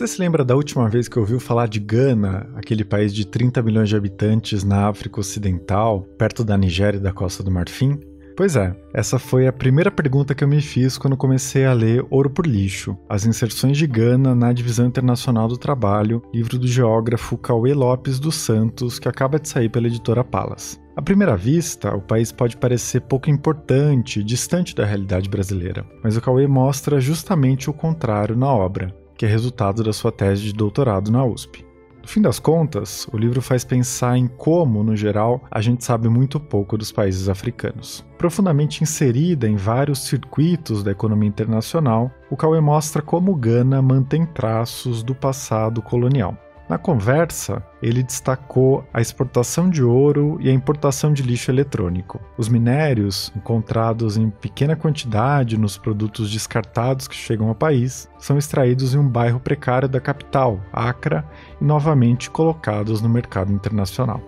[0.00, 3.62] Você se lembra da última vez que ouviu falar de Gana, aquele país de 30
[3.62, 8.00] milhões de habitantes na África Ocidental, perto da Nigéria e da Costa do Marfim?
[8.40, 12.02] Pois é, essa foi a primeira pergunta que eu me fiz quando comecei a ler
[12.08, 17.36] Ouro por Lixo, as inserções de Gana na Divisão Internacional do Trabalho, livro do geógrafo
[17.36, 20.80] Cauê Lopes dos Santos, que acaba de sair pela editora Palas.
[20.96, 26.22] À primeira vista, o país pode parecer pouco importante, distante da realidade brasileira, mas o
[26.22, 31.12] Cauê mostra justamente o contrário na obra, que é resultado da sua tese de doutorado
[31.12, 31.69] na USP.
[32.02, 36.08] No fim das contas, o livro faz pensar em como, no geral, a gente sabe
[36.08, 38.04] muito pouco dos países africanos.
[38.16, 45.02] Profundamente inserida em vários circuitos da economia internacional, o Cauê mostra como Gana mantém traços
[45.02, 46.36] do passado colonial.
[46.70, 52.20] Na conversa, ele destacou a exportação de ouro e a importação de lixo eletrônico.
[52.38, 58.94] Os minérios, encontrados em pequena quantidade nos produtos descartados que chegam ao país, são extraídos
[58.94, 61.28] em um bairro precário da capital, Accra,
[61.60, 64.22] e novamente colocados no mercado internacional.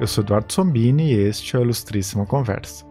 [0.00, 2.90] Eu sou Eduardo Sombini e este é o Ilustríssima Conversa.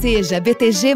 [0.00, 0.94] Seja BTG.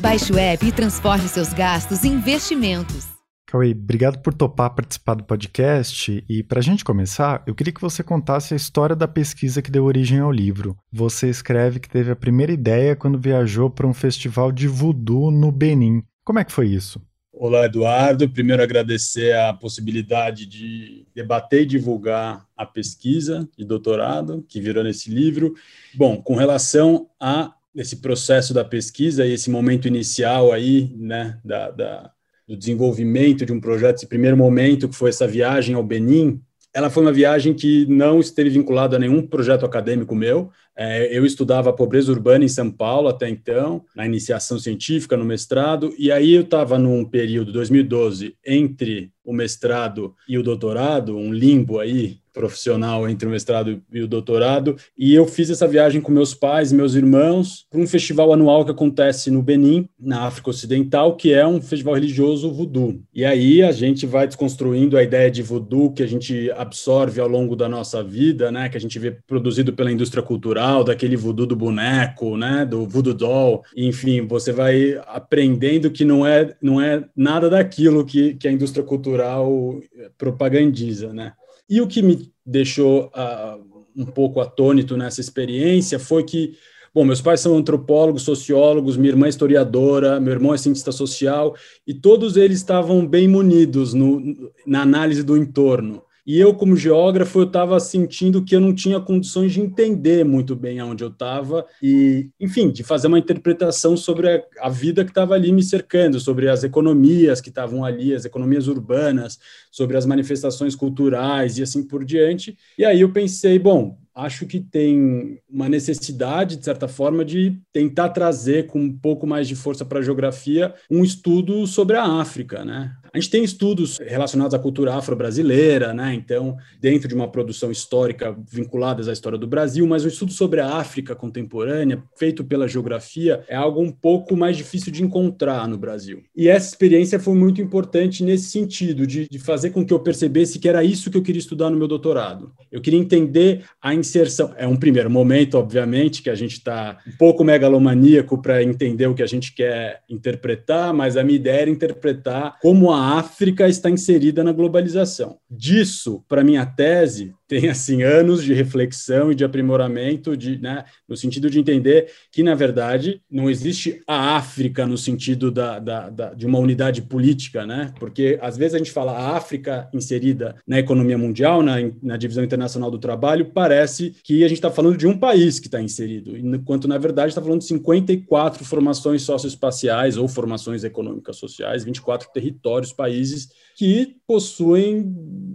[0.00, 3.06] Baixe o app e transforme seus gastos em investimentos.
[3.46, 6.22] Cauê, obrigado por topar participar do podcast.
[6.28, 9.70] E para a gente começar, eu queria que você contasse a história da pesquisa que
[9.70, 10.76] deu origem ao livro.
[10.92, 15.50] Você escreve que teve a primeira ideia quando viajou para um festival de voodoo no
[15.50, 16.02] Benin.
[16.22, 17.00] Como é que foi isso?
[17.32, 18.28] Olá, Eduardo.
[18.28, 25.10] Primeiro, agradecer a possibilidade de debater e divulgar a pesquisa de doutorado que virou nesse
[25.10, 25.54] livro.
[25.94, 31.70] Bom, com relação a esse processo da pesquisa e esse momento inicial aí, né, da,
[31.70, 32.10] da,
[32.46, 36.40] do desenvolvimento de um projeto, esse primeiro momento que foi essa viagem ao Benin,
[36.74, 40.50] ela foi uma viagem que não esteve vinculada a nenhum projeto acadêmico meu.
[40.76, 45.94] É, eu estudava pobreza urbana em São Paulo até então, na iniciação científica, no mestrado,
[45.96, 51.78] e aí eu estava num período, 2012, entre o mestrado e o doutorado, um limbo
[51.78, 56.34] aí profissional entre o mestrado e o doutorado, e eu fiz essa viagem com meus
[56.34, 61.32] pais meus irmãos para um festival anual que acontece no Benin, na África Ocidental, que
[61.32, 63.00] é um festival religioso voodoo.
[63.14, 67.28] E aí a gente vai desconstruindo a ideia de voodoo que a gente absorve ao
[67.28, 71.46] longo da nossa vida, né, que a gente vê produzido pela indústria cultural, daquele voodoo
[71.46, 73.62] do boneco, né, do voodoo doll.
[73.76, 78.84] Enfim, você vai aprendendo que não é não é nada daquilo que, que a indústria
[78.84, 79.78] cultural
[80.18, 81.32] propagandiza, né?
[81.68, 86.56] E o que me deixou uh, um pouco atônito nessa experiência foi que,
[86.94, 91.54] bom, meus pais são antropólogos, sociólogos, minha irmã é historiadora, meu irmão é cientista social,
[91.86, 94.20] e todos eles estavam bem munidos no,
[94.66, 96.02] na análise do entorno.
[96.26, 100.56] E eu, como geógrafo, eu estava sentindo que eu não tinha condições de entender muito
[100.56, 105.10] bem aonde eu estava e, enfim, de fazer uma interpretação sobre a, a vida que
[105.10, 109.38] estava ali me cercando, sobre as economias que estavam ali, as economias urbanas,
[109.70, 112.56] sobre as manifestações culturais e assim por diante.
[112.78, 118.10] E aí eu pensei, bom, acho que tem uma necessidade, de certa forma, de tentar
[118.10, 122.64] trazer com um pouco mais de força para a geografia um estudo sobre a África,
[122.64, 122.96] né?
[123.14, 126.12] A gente tem estudos relacionados à cultura afro-brasileira, né?
[126.14, 130.58] Então, dentro de uma produção histórica vinculadas à história do Brasil, mas um estudo sobre
[130.58, 135.78] a África contemporânea, feito pela geografia, é algo um pouco mais difícil de encontrar no
[135.78, 136.24] Brasil.
[136.34, 140.58] E essa experiência foi muito importante nesse sentido, de, de fazer com que eu percebesse
[140.58, 142.50] que era isso que eu queria estudar no meu doutorado.
[142.72, 144.52] Eu queria entender a inserção.
[144.56, 149.14] É um primeiro momento, obviamente, que a gente está um pouco megalomaníaco para entender o
[149.14, 153.90] que a gente quer interpretar, mas a minha ideia era interpretar como a África está
[153.90, 155.38] inserida na globalização.
[155.50, 161.16] Disso, para minha tese, tem assim anos de reflexão e de aprimoramento, de, né, no
[161.16, 166.34] sentido de entender que na verdade não existe a África no sentido da, da, da,
[166.34, 167.94] de uma unidade política, né?
[168.00, 172.42] Porque às vezes a gente fala a África inserida na economia mundial, na, na divisão
[172.42, 176.36] internacional do trabalho, parece que a gente está falando de um país que está inserido,
[176.36, 182.92] enquanto na verdade está falando de 54 formações socioespaciais ou formações econômicas sociais, 24 territórios,
[182.92, 185.12] países que possuem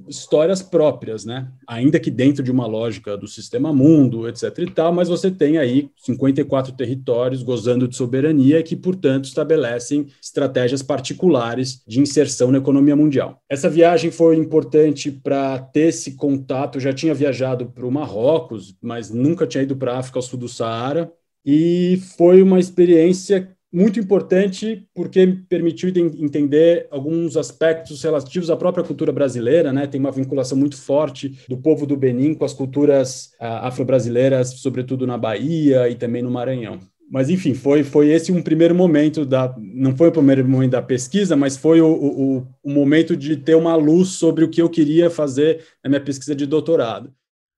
[0.07, 1.47] histórias próprias, né?
[1.67, 5.57] Ainda que dentro de uma lógica do sistema mundo, etc e tal, mas você tem
[5.57, 12.95] aí 54 territórios gozando de soberania que, portanto, estabelecem estratégias particulares de inserção na economia
[12.95, 13.41] mundial.
[13.47, 16.77] Essa viagem foi importante para ter esse contato.
[16.77, 20.23] Eu já tinha viajado para o Marrocos, mas nunca tinha ido para a África ao
[20.23, 21.11] sul do Saara,
[21.45, 29.11] e foi uma experiência muito importante porque permitiu entender alguns aspectos relativos à própria cultura
[29.11, 29.85] brasileira, né?
[29.85, 35.05] Tem uma vinculação muito forte do povo do Benin com as culturas uh, afro-brasileiras, sobretudo
[35.05, 36.79] na Bahia e também no Maranhão.
[37.11, 39.55] Mas, enfim, foi, foi esse um primeiro momento da.
[39.57, 43.55] Não foi o primeiro momento da pesquisa, mas foi o, o, o momento de ter
[43.55, 47.11] uma luz sobre o que eu queria fazer na minha pesquisa de doutorado.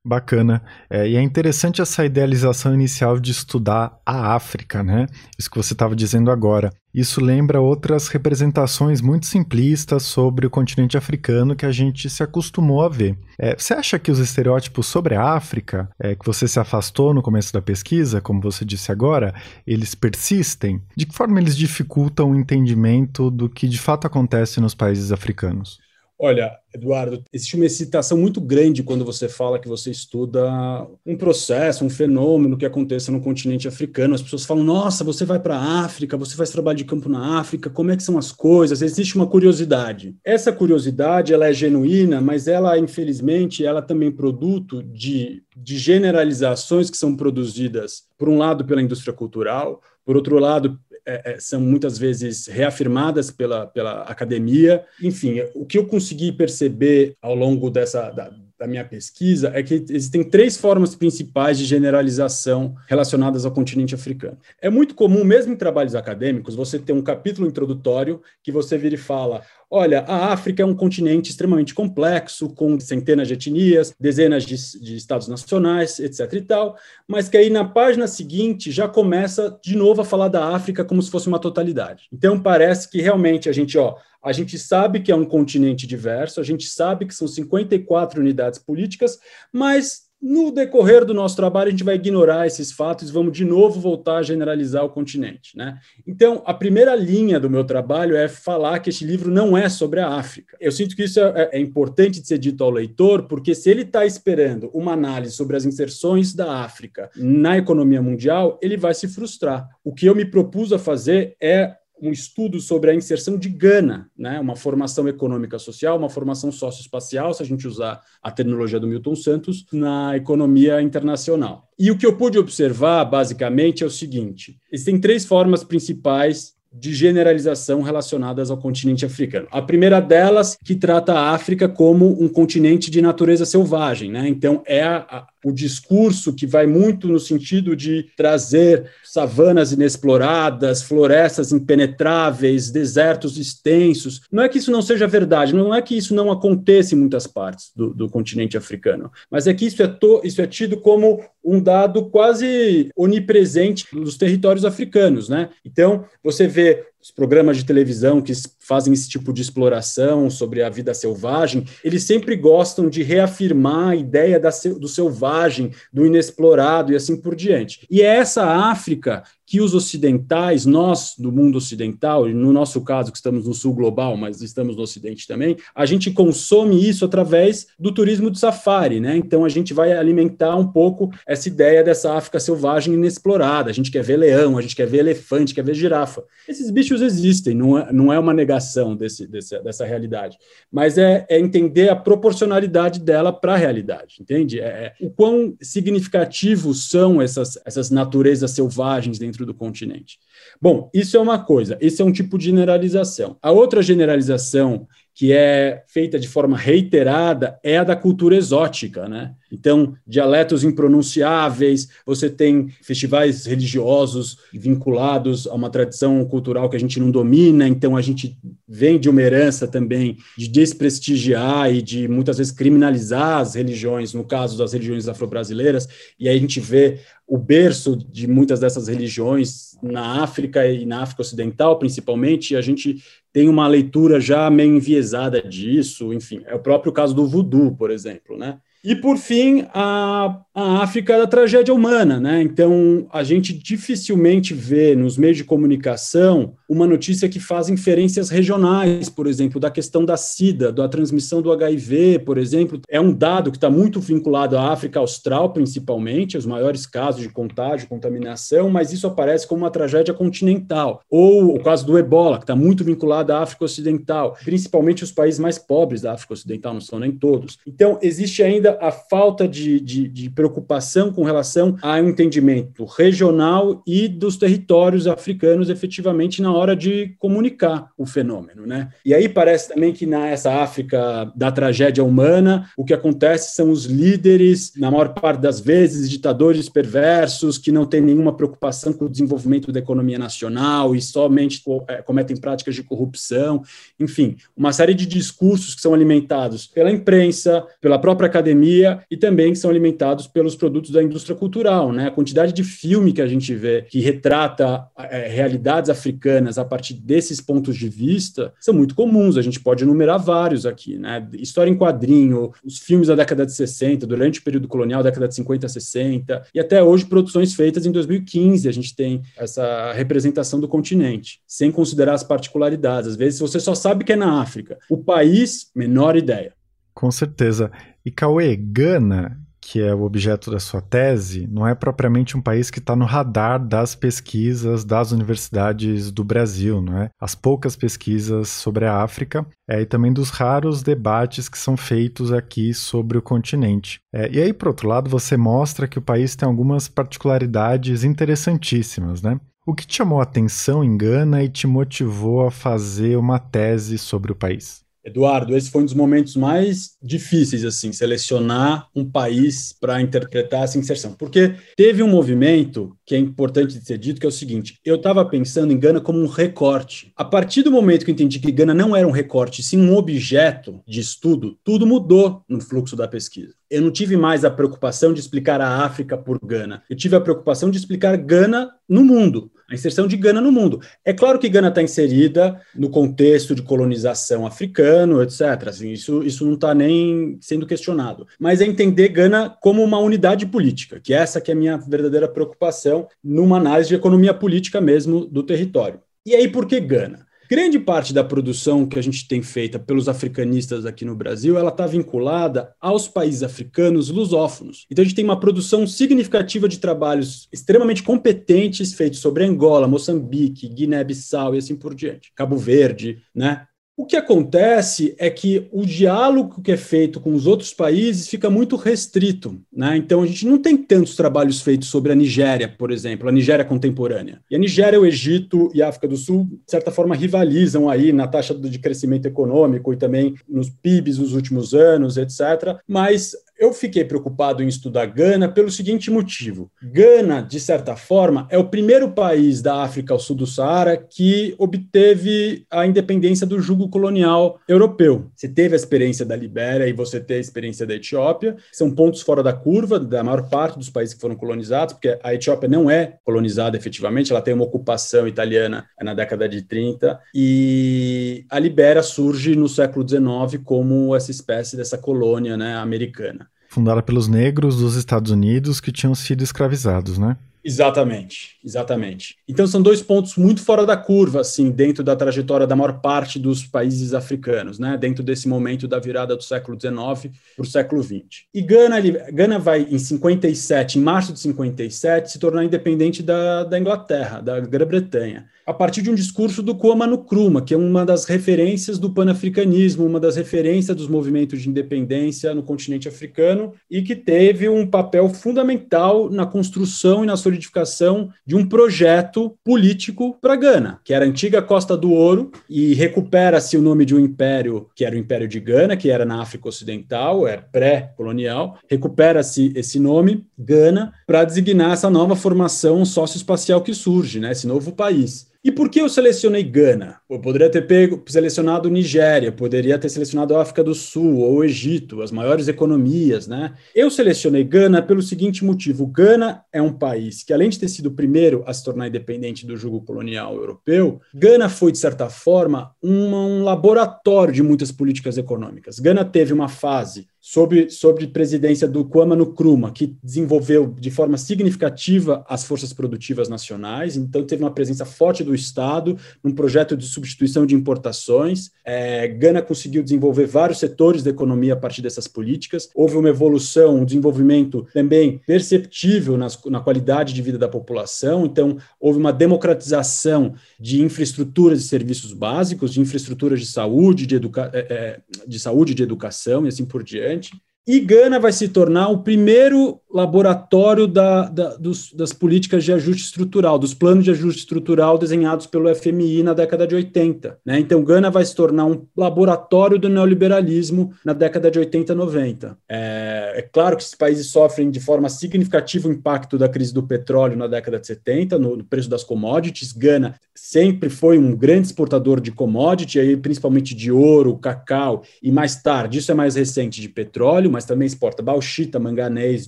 [0.03, 0.63] Bacana.
[0.89, 5.05] É, e é interessante essa idealização inicial de estudar a África, né?
[5.37, 6.71] Isso que você estava dizendo agora.
[6.91, 12.83] Isso lembra outras representações muito simplistas sobre o continente africano que a gente se acostumou
[12.83, 13.15] a ver.
[13.37, 17.21] É, você acha que os estereótipos sobre a África, é, que você se afastou no
[17.21, 19.35] começo da pesquisa, como você disse agora,
[19.67, 20.81] eles persistem?
[20.97, 25.77] De que forma eles dificultam o entendimento do que de fato acontece nos países africanos?
[26.23, 31.83] Olha, Eduardo, existe uma excitação muito grande quando você fala que você estuda um processo,
[31.83, 34.13] um fenômeno que aconteça no continente africano.
[34.13, 37.39] As pessoas falam: nossa, você vai para a África, você faz trabalho de campo na
[37.39, 38.83] África, como é que são as coisas?
[38.83, 40.15] Existe uma curiosidade.
[40.23, 46.91] Essa curiosidade ela é genuína, mas ela, infelizmente, ela também é produto de, de generalizações
[46.91, 51.59] que são produzidas, por um lado, pela indústria cultural, por outro lado, é, é, são
[51.59, 54.83] muitas vezes reafirmadas pela, pela academia.
[55.01, 58.31] Enfim, o que eu consegui perceber ao longo dessa da,
[58.61, 64.37] da minha pesquisa é que existem três formas principais de generalização relacionadas ao continente africano.
[64.61, 68.93] É muito comum, mesmo em trabalhos acadêmicos, você ter um capítulo introdutório que você vira
[68.93, 74.43] e fala: olha, a África é um continente extremamente complexo, com centenas de etnias, dezenas
[74.43, 76.33] de, de estados nacionais, etc.
[76.33, 76.75] e tal,
[77.07, 81.01] mas que aí na página seguinte já começa de novo a falar da África como
[81.01, 82.09] se fosse uma totalidade.
[82.11, 86.41] Então parece que realmente a gente, ó, a gente sabe que é um continente diverso,
[86.41, 89.19] a gente sabe que são 54 unidades políticas,
[89.53, 93.43] mas no decorrer do nosso trabalho, a gente vai ignorar esses fatos e vamos de
[93.43, 95.57] novo voltar a generalizar o continente.
[95.57, 95.79] Né?
[96.05, 99.99] Então, a primeira linha do meu trabalho é falar que este livro não é sobre
[99.99, 100.55] a África.
[100.59, 103.81] Eu sinto que isso é, é importante de ser dito ao leitor, porque se ele
[103.81, 109.07] está esperando uma análise sobre as inserções da África na economia mundial, ele vai se
[109.07, 109.67] frustrar.
[109.83, 114.09] O que eu me propus a fazer é um estudo sobre a inserção de Gana,
[114.17, 114.39] né?
[114.39, 119.15] uma formação econômica social, uma formação socioespacial, se a gente usar a terminologia do Milton
[119.15, 121.69] Santos, na economia internacional.
[121.77, 126.93] E o que eu pude observar, basicamente, é o seguinte: existem três formas principais de
[126.93, 129.47] generalização relacionadas ao continente africano.
[129.51, 134.27] A primeira delas, que trata a África como um continente de natureza selvagem, né?
[134.27, 140.81] Então, é a, a, o discurso que vai muito no sentido de trazer savanas inexploradas,
[140.81, 144.21] florestas impenetráveis, desertos extensos.
[144.31, 147.27] Não é que isso não seja verdade, não é que isso não aconteça em muitas
[147.27, 151.21] partes do, do continente africano, mas é que isso é, to, isso é tido como
[151.43, 155.49] um dado quase onipresente nos territórios africanos, né?
[155.65, 156.60] Então, você vê
[157.01, 158.31] os programas de televisão que
[158.71, 163.95] fazem esse tipo de exploração sobre a vida selvagem, eles sempre gostam de reafirmar a
[163.97, 167.85] ideia da, do selvagem, do inexplorado e assim por diante.
[167.91, 173.11] E é essa África que os ocidentais, nós do mundo ocidental, e no nosso caso
[173.11, 177.67] que estamos no sul global, mas estamos no ocidente também, a gente consome isso através
[177.77, 179.17] do turismo de safari, né?
[179.17, 183.69] Então a gente vai alimentar um pouco essa ideia dessa África selvagem inexplorada.
[183.69, 186.23] A gente quer ver leão, a gente quer ver elefante, quer ver girafa.
[186.47, 188.60] Esses bichos existem, não é, não é uma negação
[188.95, 190.37] desse, desse dessa realidade,
[190.71, 194.59] mas é, é, entender a proporcionalidade dela para a realidade, entende?
[194.59, 200.19] É, é, o quão significativos são essas, essas naturezas selvagens dentro dentro do continente.
[200.61, 203.37] Bom, isso é uma coisa, esse é um tipo de generalização.
[203.41, 204.87] A outra generalização
[205.21, 209.35] que é feita de forma reiterada é a da cultura exótica, né?
[209.51, 216.99] Então, dialetos impronunciáveis, você tem festivais religiosos vinculados a uma tradição cultural que a gente
[216.99, 218.35] não domina, então a gente
[218.67, 224.23] vem de uma herança também de desprestigiar e de muitas vezes criminalizar as religiões, no
[224.23, 225.87] caso das religiões afro-brasileiras,
[226.19, 226.99] e aí a gente vê
[227.31, 233.01] o berço de muitas dessas religiões na África e na África Ocidental, principalmente, a gente
[233.31, 237.89] tem uma leitura já meio enviesada disso, enfim, é o próprio caso do voodoo, por
[237.89, 238.59] exemplo, né?
[238.83, 242.19] E, por fim, a, a África da tragédia humana.
[242.19, 242.41] Né?
[242.41, 249.09] Então, a gente dificilmente vê nos meios de comunicação uma notícia que faz inferências regionais,
[249.09, 252.81] por exemplo, da questão da SIDA, da transmissão do HIV, por exemplo.
[252.89, 257.29] É um dado que está muito vinculado à África Austral, principalmente, os maiores casos de
[257.29, 261.01] contágio, contaminação, mas isso aparece como uma tragédia continental.
[261.09, 265.39] Ou o caso do ebola, que está muito vinculado à África Ocidental, principalmente os países
[265.39, 267.57] mais pobres da África Ocidental, não são nem todos.
[267.67, 273.83] Então, existe ainda a falta de, de, de preocupação com relação a um entendimento regional
[273.85, 278.89] e dos territórios africanos efetivamente na hora de comunicar o fenômeno, né?
[279.05, 283.85] E aí parece também que nessa África da tragédia humana, o que acontece são os
[283.85, 289.09] líderes, na maior parte das vezes, ditadores perversos que não têm nenhuma preocupação com o
[289.09, 293.61] desenvolvimento da economia nacional e somente é, cometem práticas de corrupção,
[293.99, 299.51] enfim, uma série de discursos que são alimentados pela imprensa, pela própria academia e também
[299.51, 302.07] que são alimentados pelos produtos da indústria cultural, né?
[302.07, 306.93] A quantidade de filme que a gente vê que retrata é, realidades africanas a partir
[306.93, 309.37] desses pontos de vista são muito comuns.
[309.37, 311.27] A gente pode enumerar vários aqui, né?
[311.33, 315.35] História em quadrinho, os filmes da década de 60, durante o período colonial, década de
[315.35, 318.67] 50 a 60, e até hoje produções feitas em 2015.
[318.67, 323.11] A gente tem essa representação do continente, sem considerar as particularidades.
[323.11, 324.77] Às vezes você só sabe que é na África.
[324.89, 326.53] O país, menor ideia.
[326.93, 327.71] Com certeza.
[328.05, 332.71] E Cauê, Gana, que é o objeto da sua tese, não é propriamente um país
[332.71, 337.09] que está no radar das pesquisas das universidades do Brasil, não é?
[337.19, 342.33] As poucas pesquisas sobre a África é, e também dos raros debates que são feitos
[342.33, 343.99] aqui sobre o continente.
[344.13, 349.21] É, e aí, por outro lado, você mostra que o país tem algumas particularidades interessantíssimas,
[349.21, 349.39] né?
[349.65, 353.97] O que te chamou a atenção em Gana e te motivou a fazer uma tese
[353.97, 354.80] sobre o país?
[355.03, 360.77] Eduardo, esse foi um dos momentos mais difíceis, assim, selecionar um país para interpretar essa
[360.77, 364.77] inserção, porque teve um movimento que é importante de ser dito, que é o seguinte:
[364.85, 367.11] eu estava pensando em Gana como um recorte.
[367.15, 369.95] A partir do momento que eu entendi que Gana não era um recorte, sim um
[369.95, 373.60] objeto de estudo, tudo mudou no fluxo da pesquisa.
[373.71, 376.83] Eu não tive mais a preocupação de explicar a África por Gana.
[376.89, 380.81] Eu tive a preocupação de explicar Gana no mundo a inserção de Gana no mundo.
[381.03, 385.41] É claro que Gana está inserida no contexto de colonização africano, etc.
[385.67, 388.27] Assim, isso, isso não está nem sendo questionado.
[388.37, 392.27] Mas é entender Gana como uma unidade política, que essa que é a minha verdadeira
[392.27, 396.01] preocupação numa análise de economia política mesmo do território.
[396.25, 397.25] E aí, por que Gana?
[397.51, 401.67] Grande parte da produção que a gente tem feita pelos africanistas aqui no Brasil, ela
[401.67, 404.87] está vinculada aos países africanos lusófonos.
[404.89, 410.69] Então a gente tem uma produção significativa de trabalhos extremamente competentes feitos sobre Angola, Moçambique,
[410.69, 412.31] Guiné-Bissau e assim por diante.
[412.33, 413.67] Cabo Verde, né?
[414.01, 418.49] O que acontece é que o diálogo que é feito com os outros países fica
[418.49, 419.61] muito restrito.
[419.71, 419.95] Né?
[419.95, 423.63] Então, a gente não tem tantos trabalhos feitos sobre a Nigéria, por exemplo, a Nigéria
[423.63, 424.41] contemporânea.
[424.49, 428.11] E a Nigéria, o Egito e a África do Sul, de certa forma, rivalizam aí
[428.11, 432.79] na taxa de crescimento econômico e também nos PIBs nos últimos anos, etc.
[432.87, 436.71] Mas eu fiquei preocupado em estudar Gana pelo seguinte motivo.
[436.81, 441.53] Gana, de certa forma, é o primeiro país da África ao sul do Saara que
[441.59, 445.29] obteve a independência do jugo colonial europeu.
[445.35, 449.21] Você teve a experiência da Libéria e você teve a experiência da Etiópia, são pontos
[449.21, 452.89] fora da curva da maior parte dos países que foram colonizados, porque a Etiópia não
[452.89, 459.03] é colonizada efetivamente, ela tem uma ocupação italiana na década de 30, e a Libéria
[459.03, 464.97] surge no século XIX como essa espécie dessa colônia né, americana fundada pelos negros dos
[464.97, 467.37] Estados Unidos que tinham sido escravizados, né?
[467.63, 469.37] Exatamente, exatamente.
[469.47, 473.37] Então são dois pontos muito fora da curva, assim, dentro da trajetória da maior parte
[473.37, 474.97] dos países africanos, né?
[474.97, 478.45] Dentro desse momento da virada do século XIX para o século XX.
[478.53, 478.99] E Gana,
[479.31, 484.59] Gana vai em 57, em março de 57, se tornar independente da, da Inglaterra, da
[484.59, 489.09] Grã-Bretanha a partir de um discurso do Kwame Nkrumah, que é uma das referências do
[489.09, 494.85] panafricanismo, uma das referências dos movimentos de independência no continente africano e que teve um
[494.85, 501.25] papel fundamental na construção e na solidificação de um projeto político para Gana, que era
[501.25, 505.19] a antiga Costa do Ouro e recupera-se o nome de um império, que era o
[505.19, 511.43] Império de Gana, que era na África Ocidental, é pré-colonial, recupera-se esse nome, Gana, para
[511.43, 515.50] designar essa nova formação socioespacial que surge, né, esse novo país.
[515.63, 517.21] E por que eu selecionei Gana?
[517.29, 522.31] Eu poderia ter pego, selecionado Nigéria, poderia ter selecionado África do Sul ou Egito, as
[522.31, 523.75] maiores economias, né?
[523.93, 528.07] Eu selecionei Gana pelo seguinte motivo: Gana é um país que, além de ter sido
[528.07, 532.95] o primeiro a se tornar independente do jugo colonial europeu, Gana foi, de certa forma,
[533.03, 535.99] um laboratório de muitas políticas econômicas.
[535.99, 542.45] Gana teve uma fase sobre, sobre presidência do Kwame Nkrumah, que desenvolveu de forma significativa
[542.47, 547.65] as forças produtivas nacionais, então teve uma presença forte do Estado num projeto de substituição
[547.65, 548.69] de importações.
[548.85, 552.89] É, Gana conseguiu desenvolver vários setores da economia a partir dessas políticas.
[552.93, 558.77] Houve uma evolução, um desenvolvimento também perceptível nas, na qualidade de vida da população, então
[558.99, 564.79] houve uma democratização de infraestruturas e serviços básicos, de infraestruturas de saúde, de, educa é,
[564.79, 567.30] é de saúde, de educação e assim por diante.
[567.31, 572.93] importante E Gana vai se tornar o primeiro laboratório da, da, dos, das políticas de
[572.93, 577.57] ajuste estrutural, dos planos de ajuste estrutural desenhados pelo FMI na década de 80.
[577.65, 577.79] Né?
[577.79, 582.77] Então, Gana vai se tornar um laboratório do neoliberalismo na década de 80 e 90.
[582.87, 587.03] É, é, claro que esses países sofrem de forma significativa o impacto da crise do
[587.03, 589.91] petróleo na década de 70, no, no preço das commodities.
[589.91, 595.81] Gana sempre foi um grande exportador de commodity, aí, principalmente de ouro, cacau, e mais
[595.81, 599.67] tarde, isso é mais recente, de petróleo, mas também exporta bauxita, manganês,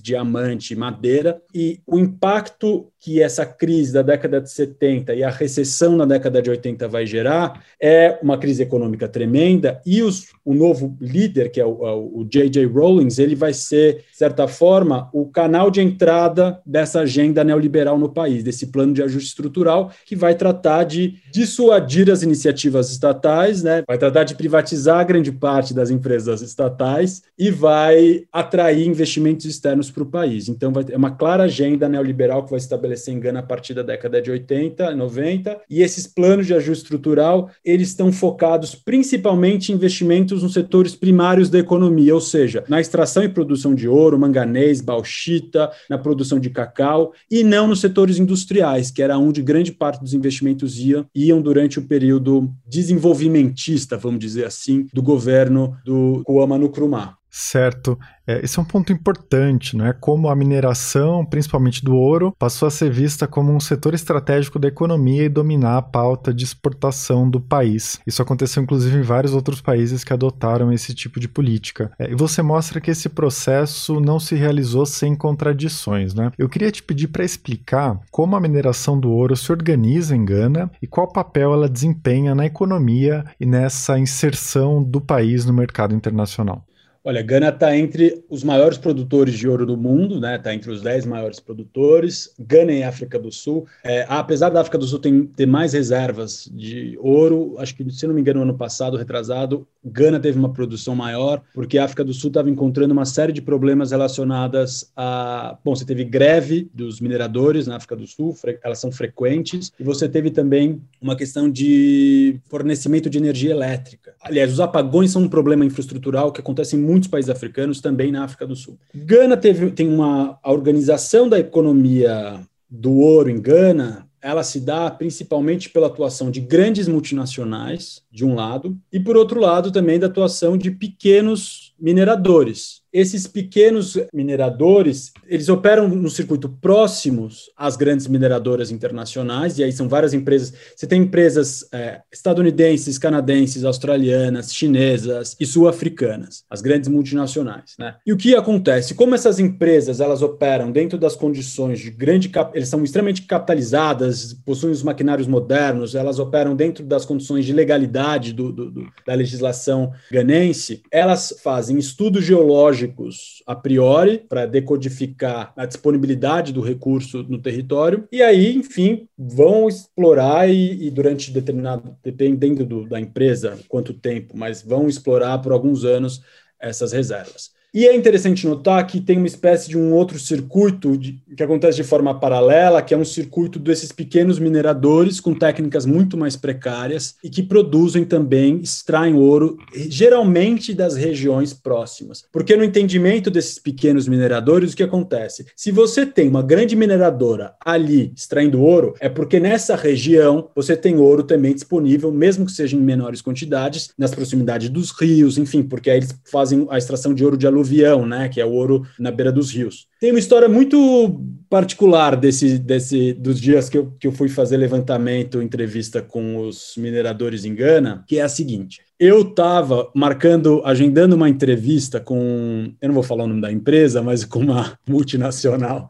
[0.00, 5.94] diamante, madeira, e o impacto que essa crise da década de 70 e a recessão
[5.94, 10.96] na década de 80 vai gerar é uma crise econômica tremenda e os, o novo
[10.98, 12.64] líder, que é o, o J.J.
[12.66, 18.08] Rawlings, ele vai ser, de certa forma, o canal de entrada dessa agenda neoliberal no
[18.08, 23.82] país, desse plano de ajuste estrutural que vai tratar de dissuadir as iniciativas estatais, né?
[23.86, 27.93] vai tratar de privatizar grande parte das empresas estatais e vai
[28.32, 30.48] atrair investimentos externos para o país.
[30.48, 33.82] Então, vai ter uma clara agenda neoliberal que vai estabelecer se engana, a partir da
[33.82, 39.74] década de 80, 90, e esses planos de ajuste estrutural, eles estão focados principalmente em
[39.74, 44.80] investimentos nos setores primários da economia, ou seja, na extração e produção de ouro, manganês,
[44.80, 50.00] bauxita, na produção de cacau, e não nos setores industriais, que era onde grande parte
[50.00, 56.64] dos investimentos iam, iam durante o período desenvolvimentista, vamos dizer assim, do governo do Kwame
[56.64, 57.16] Nkrumah.
[57.36, 57.98] Certo.
[58.24, 59.92] É, esse é um ponto importante, não é?
[59.92, 64.68] Como a mineração, principalmente do ouro, passou a ser vista como um setor estratégico da
[64.68, 67.98] economia e dominar a pauta de exportação do país.
[68.06, 71.90] Isso aconteceu inclusive em vários outros países que adotaram esse tipo de política.
[71.98, 76.30] É, e você mostra que esse processo não se realizou sem contradições, né?
[76.38, 80.70] Eu queria te pedir para explicar como a mineração do ouro se organiza em Gana
[80.80, 86.64] e qual papel ela desempenha na economia e nessa inserção do país no mercado internacional.
[87.06, 90.36] Olha, Gana está entre os maiores produtores de ouro do mundo, né?
[90.36, 92.34] Está entre os 10 maiores produtores.
[92.38, 93.66] Gana e África do Sul.
[93.84, 98.14] É, apesar da África do Sul ter, mais reservas de ouro, acho que, se não
[98.14, 102.14] me engano, no ano passado, retrasado, Gana teve uma produção maior, porque a África do
[102.14, 105.58] Sul estava encontrando uma série de problemas relacionadas a.
[105.64, 110.08] Bom, você teve greve dos mineradores na África do Sul, elas são frequentes, e você
[110.08, 114.14] teve também uma questão de fornecimento de energia elétrica.
[114.22, 118.24] Aliás, os apagões são um problema infraestrutural que acontece em muitos países africanos, também na
[118.24, 118.78] África do Sul.
[118.94, 124.90] Gana teve, tem uma a organização da economia do ouro em Gana ela se dá
[124.90, 130.06] principalmente pela atuação de grandes multinacionais, de um lado, e por outro lado também da
[130.06, 138.70] atuação de pequenos mineradores, esses pequenos mineradores, eles operam no circuito próximos às grandes mineradoras
[138.70, 140.54] internacionais, e aí são várias empresas.
[140.76, 147.74] Você tem empresas é, estadunidenses, canadenses, australianas, chinesas e sul-africanas, as grandes multinacionais.
[147.76, 147.96] Né?
[148.06, 148.94] E o que acontece?
[148.94, 154.72] Como essas empresas elas operam dentro das condições de grande eles são extremamente capitalizadas, possuem
[154.72, 159.92] os maquinários modernos, elas operam dentro das condições de legalidade do, do, do, da legislação
[160.12, 168.08] ganense, elas fazem estudos geológicos a priori para decodificar a disponibilidade do recurso no território
[168.10, 174.36] e aí, enfim, vão explorar e, e durante determinado, dependendo do, da empresa, quanto tempo,
[174.36, 176.22] mas vão explorar por alguns anos
[176.60, 177.53] essas reservas.
[177.74, 181.76] E é interessante notar que tem uma espécie de um outro circuito de, que acontece
[181.76, 187.16] de forma paralela, que é um circuito desses pequenos mineradores com técnicas muito mais precárias
[187.24, 189.58] e que produzem também, extraem ouro,
[189.88, 192.24] geralmente das regiões próximas.
[192.30, 195.44] Porque no entendimento desses pequenos mineradores, o que acontece?
[195.56, 200.96] Se você tem uma grande mineradora ali extraindo ouro, é porque nessa região você tem
[200.96, 205.90] ouro também disponível, mesmo que seja em menores quantidades, nas proximidades dos rios, enfim, porque
[205.90, 208.86] aí eles fazem a extração de ouro de aluvião aluvião, né, que é o ouro
[208.98, 209.86] na beira dos rios.
[209.98, 214.56] Tem uma história muito particular desse, desse dos dias que eu, que eu fui fazer
[214.56, 221.14] levantamento, entrevista com os mineradores em Gana, que é a seguinte: eu estava marcando, agendando
[221.14, 225.88] uma entrevista com, eu não vou falar o nome da empresa, mas com uma multinacional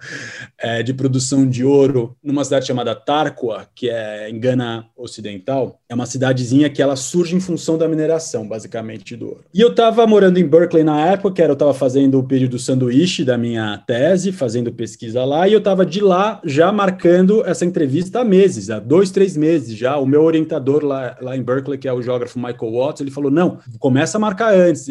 [0.58, 5.78] é, de produção de ouro numa cidade chamada Tarqua, que é em Gana Ocidental.
[5.88, 9.44] É uma cidadezinha que ela surge em função da mineração, basicamente, do ouro.
[9.54, 12.58] E eu estava morando em Berkeley na época, que era, eu estava fazendo o período
[12.58, 17.64] sanduíche da minha tese, fazendo pesquisa lá, e eu estava de lá já marcando essa
[17.64, 19.96] entrevista há meses, há dois, três meses já.
[19.98, 23.30] O meu orientador lá, lá em Berkeley, que é o geógrafo Michael Watts, ele falou:
[23.30, 24.88] não, começa a marcar antes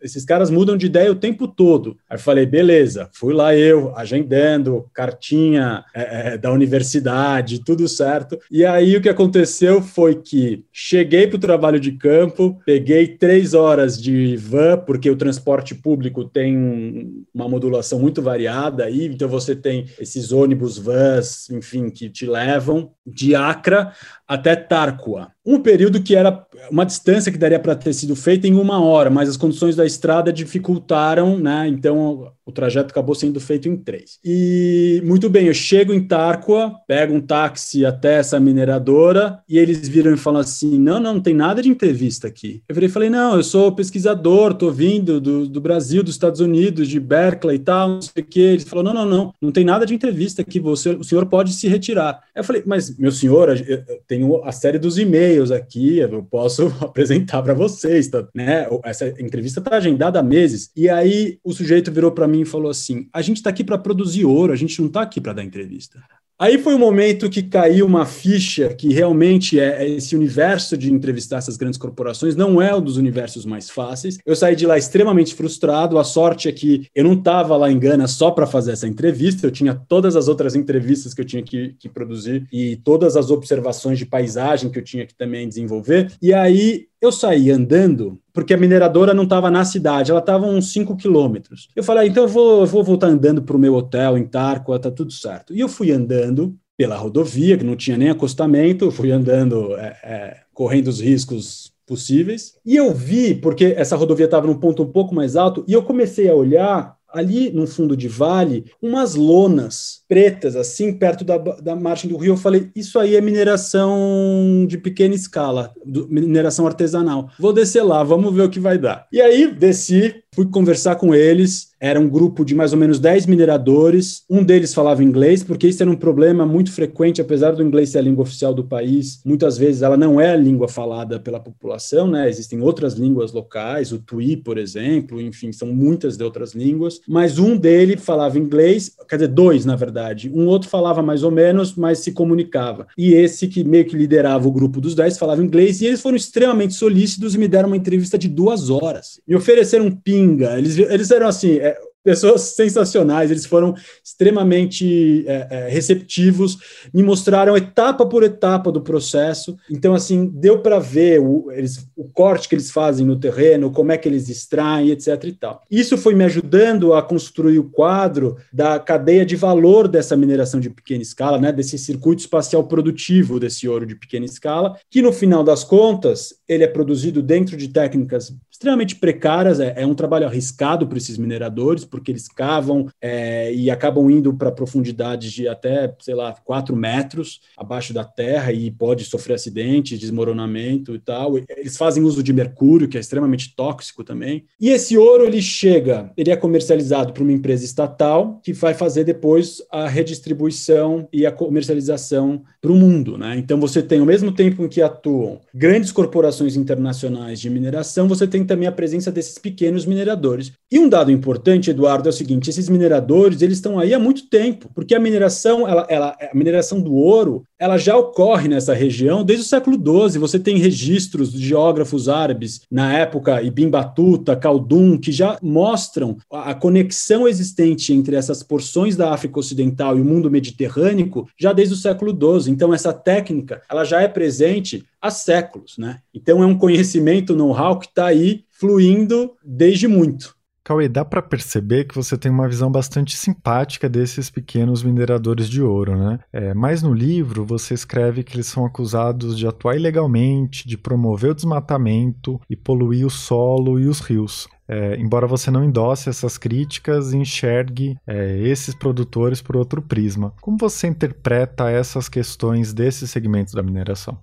[0.00, 1.96] esses caras mudam de ideia o tempo todo.
[2.08, 8.38] Aí falei, beleza, fui lá eu, agendando, cartinha é, é, da universidade, tudo certo.
[8.50, 13.54] E aí o que aconteceu foi que cheguei para o trabalho de campo, peguei três
[13.54, 19.54] horas de van, porque o transporte público tem uma modulação muito variada aí, então você
[19.54, 23.92] tem esses ônibus, vans, enfim, que te levam de Acra
[24.26, 25.35] até Tárqua.
[25.46, 29.08] Um período que era uma distância que daria para ter sido feita em uma hora,
[29.08, 31.68] mas as condições da estrada dificultaram, né?
[31.68, 34.20] Então o trajeto acabou sendo feito em três.
[34.24, 39.88] E muito bem, eu chego em Tárqua, pego um táxi até essa mineradora e eles
[39.88, 42.62] viram e falam assim: não, não, não tem nada de entrevista aqui.
[42.68, 46.40] Eu virei e falei: não, eu sou pesquisador, tô vindo do, do Brasil, dos Estados
[46.40, 48.40] Unidos, de Berkeley e tal, não sei o quê.
[48.40, 51.52] Eles falaram: não, não, não, não tem nada de entrevista aqui, você, o senhor pode
[51.52, 52.20] se retirar.
[52.32, 57.42] Eu falei: mas meu senhor, eu tenho a série dos e-mails aqui, eu posso apresentar
[57.42, 58.68] para vocês, tá, né?
[58.84, 60.70] Essa entrevista está agendada há meses.
[60.76, 63.78] E aí o sujeito virou para mim e falou assim: a gente está aqui para
[63.78, 66.00] produzir ouro, a gente não está aqui para dar entrevista.
[66.38, 70.92] Aí foi o momento que caiu uma ficha que realmente é, é esse universo de
[70.92, 74.18] entrevistar essas grandes corporações não é um dos universos mais fáceis.
[74.24, 75.98] Eu saí de lá extremamente frustrado.
[75.98, 79.46] A sorte é que eu não estava lá em Gana só para fazer essa entrevista,
[79.46, 83.30] eu tinha todas as outras entrevistas que eu tinha que, que produzir e todas as
[83.30, 86.12] observações de paisagem que eu tinha que também desenvolver.
[86.20, 90.72] E aí eu saí andando, porque a mineradora não estava na cidade, ela estava uns
[90.72, 91.68] 5 quilômetros.
[91.74, 94.26] Eu falei, ah, então eu vou, eu vou voltar andando para o meu hotel em
[94.26, 95.54] Tarqua, tá tudo certo.
[95.54, 100.36] E eu fui andando pela rodovia, que não tinha nem acostamento, fui andando, é, é,
[100.52, 102.54] correndo os riscos possíveis.
[102.64, 105.82] E eu vi, porque essa rodovia estava num ponto um pouco mais alto, e eu
[105.82, 111.74] comecei a olhar ali no fundo de vale umas lonas pretas, assim, perto da, da
[111.74, 112.32] margem do rio.
[112.32, 117.30] Eu falei, isso aí é mineração de pequena escala, do, mineração artesanal.
[117.38, 119.06] Vou descer lá, vamos ver o que vai dar.
[119.12, 121.74] E aí desci, fui conversar com eles.
[121.80, 124.22] Era um grupo de mais ou menos 10 mineradores.
[124.30, 127.98] Um deles falava inglês, porque isso era um problema muito frequente, apesar do inglês ser
[127.98, 129.20] a língua oficial do país.
[129.24, 132.28] Muitas vezes ela não é a língua falada pela população, né?
[132.28, 137.00] Existem outras línguas locais, o Tui, por exemplo, enfim, são muitas de outras línguas.
[137.06, 140.30] Mas um dele falava inglês, quer dizer, dois, na verdade.
[140.34, 142.86] Um outro falava mais ou menos, mas se comunicava.
[142.96, 146.16] E esse que meio que liderava o grupo dos 10 falava inglês e eles foram
[146.16, 149.20] extremamente solícitos e me deram uma entrevista de duas horas.
[149.26, 149.90] Me ofereceram
[150.26, 150.58] pinga.
[150.58, 156.56] Eles, eles eram assim, é, pessoas sensacionais, eles foram extremamente é, é, receptivos,
[156.94, 159.56] me mostraram etapa por etapa do processo.
[159.68, 163.90] Então, assim, deu para ver o, eles, o corte que eles fazem no terreno, como
[163.90, 165.24] é que eles extraem, etc.
[165.24, 165.62] e tal.
[165.68, 170.70] Isso foi me ajudando a construir o quadro da cadeia de valor dessa mineração de
[170.70, 175.42] pequena escala, né, desse circuito espacial produtivo desse ouro de pequena escala, que no final
[175.42, 180.86] das contas ele é produzido dentro de técnicas extremamente precárias, é, é um trabalho arriscado
[180.86, 186.14] para esses mineradores, porque eles cavam é, e acabam indo para profundidades de até, sei
[186.14, 191.38] lá, 4 metros abaixo da terra e pode sofrer acidentes, desmoronamento e tal.
[191.38, 194.44] Eles fazem uso de mercúrio, que é extremamente tóxico também.
[194.60, 199.04] E esse ouro, ele chega, ele é comercializado para uma empresa estatal, que vai fazer
[199.04, 203.36] depois a redistribuição e a comercialização para o mundo, né?
[203.38, 208.26] Então você tem, ao mesmo tempo em que atuam grandes corporações internacionais de mineração, você
[208.26, 210.52] tem também a presença desses pequenos mineradores.
[210.70, 214.28] E um dado importante, Eduardo, é o seguinte: esses mineradores eles estão aí há muito
[214.28, 219.24] tempo, porque a mineração, ela, ela, a mineração do ouro, ela já ocorre nessa região
[219.24, 220.18] desde o século XII.
[220.18, 226.50] Você tem registros de geógrafos árabes na época, Ibn Battuta, Khaldun, que já mostram a,
[226.50, 230.96] a conexão existente entre essas porções da África Ocidental e o mundo mediterrâneo
[231.38, 232.52] já desde o século XII.
[232.52, 235.98] Então essa técnica, ela já é presente há séculos, né?
[236.14, 240.35] Então é um conhecimento, know-how que está aí fluindo desde muito.
[240.66, 245.62] Cauê, dá para perceber que você tem uma visão bastante simpática desses pequenos mineradores de
[245.62, 246.18] ouro, né?
[246.32, 251.30] É, mas no livro você escreve que eles são acusados de atuar ilegalmente, de promover
[251.30, 254.48] o desmatamento e poluir o solo e os rios.
[254.66, 260.34] É, embora você não endosse essas críticas e enxergue é, esses produtores por outro prisma.
[260.40, 264.18] Como você interpreta essas questões desses segmentos da mineração?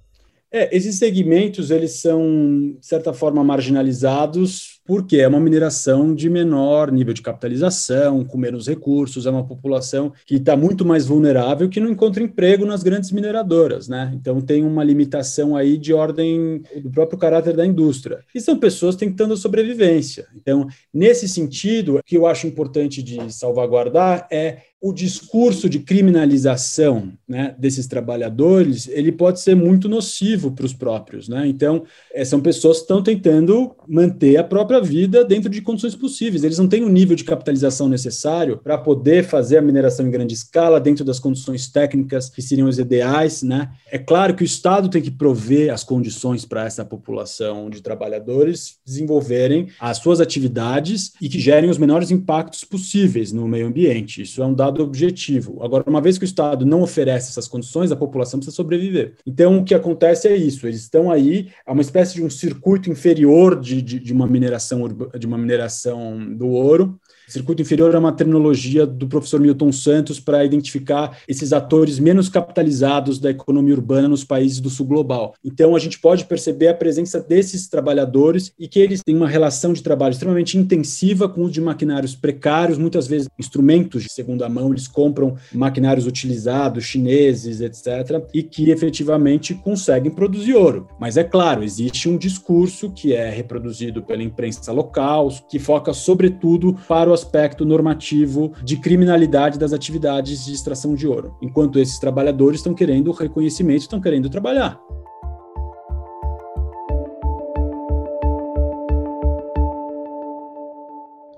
[0.51, 6.91] É, esses segmentos eles são de certa forma marginalizados porque é uma mineração de menor
[6.91, 11.79] nível de capitalização, com menos recursos, é uma população que está muito mais vulnerável, que
[11.79, 14.11] não encontra emprego nas grandes mineradoras, né?
[14.13, 18.19] Então tem uma limitação aí de ordem do próprio caráter da indústria.
[18.33, 20.27] E são pessoas tentando sobrevivência.
[20.35, 27.13] Então, nesse sentido, o que eu acho importante de salvaguardar é o discurso de criminalização
[27.25, 31.29] né, desses trabalhadores ele pode ser muito nocivo para os próprios.
[31.29, 31.47] Né?
[31.47, 36.43] Então, é, são pessoas que estão tentando manter a própria vida dentro de condições possíveis.
[36.43, 40.33] Eles não têm o nível de capitalização necessário para poder fazer a mineração em grande
[40.33, 43.41] escala dentro das condições técnicas que seriam as ideais.
[43.41, 43.69] Né?
[43.89, 48.79] É claro que o Estado tem que prover as condições para essa população de trabalhadores
[48.85, 54.21] desenvolverem as suas atividades e que gerem os menores impactos possíveis no meio ambiente.
[54.21, 55.63] Isso é um dado Estado objetivo.
[55.63, 59.13] Agora, uma vez que o Estado não oferece essas condições, a população precisa sobreviver.
[59.25, 62.89] Então, o que acontece é isso: eles estão aí, é uma espécie de um circuito
[62.89, 68.11] inferior de, de, de uma mineração de uma mineração do ouro, Circuito inferior é uma
[68.11, 74.23] terminologia do professor Milton Santos para identificar esses atores menos capitalizados da economia urbana nos
[74.23, 75.33] países do sul global.
[75.43, 79.73] Então, a gente pode perceber a presença desses trabalhadores e que eles têm uma relação
[79.73, 84.71] de trabalho extremamente intensiva com o de maquinários precários, muitas vezes instrumentos de segunda mão,
[84.71, 90.87] eles compram maquinários utilizados, chineses, etc., e que efetivamente conseguem produzir ouro.
[90.99, 96.77] Mas é claro, existe um discurso que é reproduzido pela imprensa local, que foca sobretudo
[96.87, 101.99] para o o aspecto normativo de criminalidade das atividades de extração de ouro, enquanto esses
[101.99, 104.79] trabalhadores estão querendo reconhecimento, estão querendo trabalhar.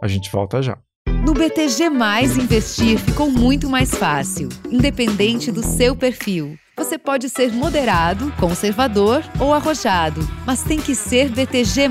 [0.01, 0.77] A gente volta já.
[1.25, 1.89] No BTG,
[2.39, 6.55] investir ficou muito mais fácil, independente do seu perfil.
[6.77, 11.85] Você pode ser moderado, conservador ou arrojado, mas tem que ser BTG.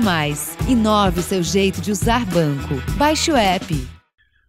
[0.67, 2.75] Inove seu jeito de usar banco.
[2.95, 3.94] Baixe o app.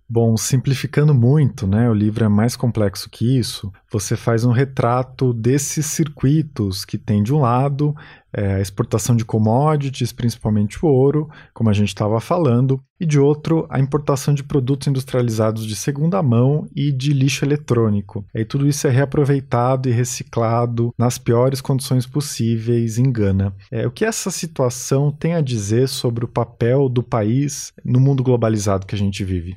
[0.09, 1.91] Bom, simplificando muito, né?
[1.91, 3.73] O livro é mais complexo que isso.
[3.91, 7.93] Você faz um retrato desses circuitos que tem de um lado
[8.33, 13.19] é, a exportação de commodities, principalmente o ouro, como a gente estava falando, e de
[13.19, 18.25] outro a importação de produtos industrializados de segunda mão e de lixo eletrônico.
[18.33, 23.53] E tudo isso é reaproveitado e reciclado nas piores condições possíveis em Gana.
[23.73, 28.23] É, o que essa situação tem a dizer sobre o papel do país no mundo
[28.23, 29.57] globalizado que a gente vive?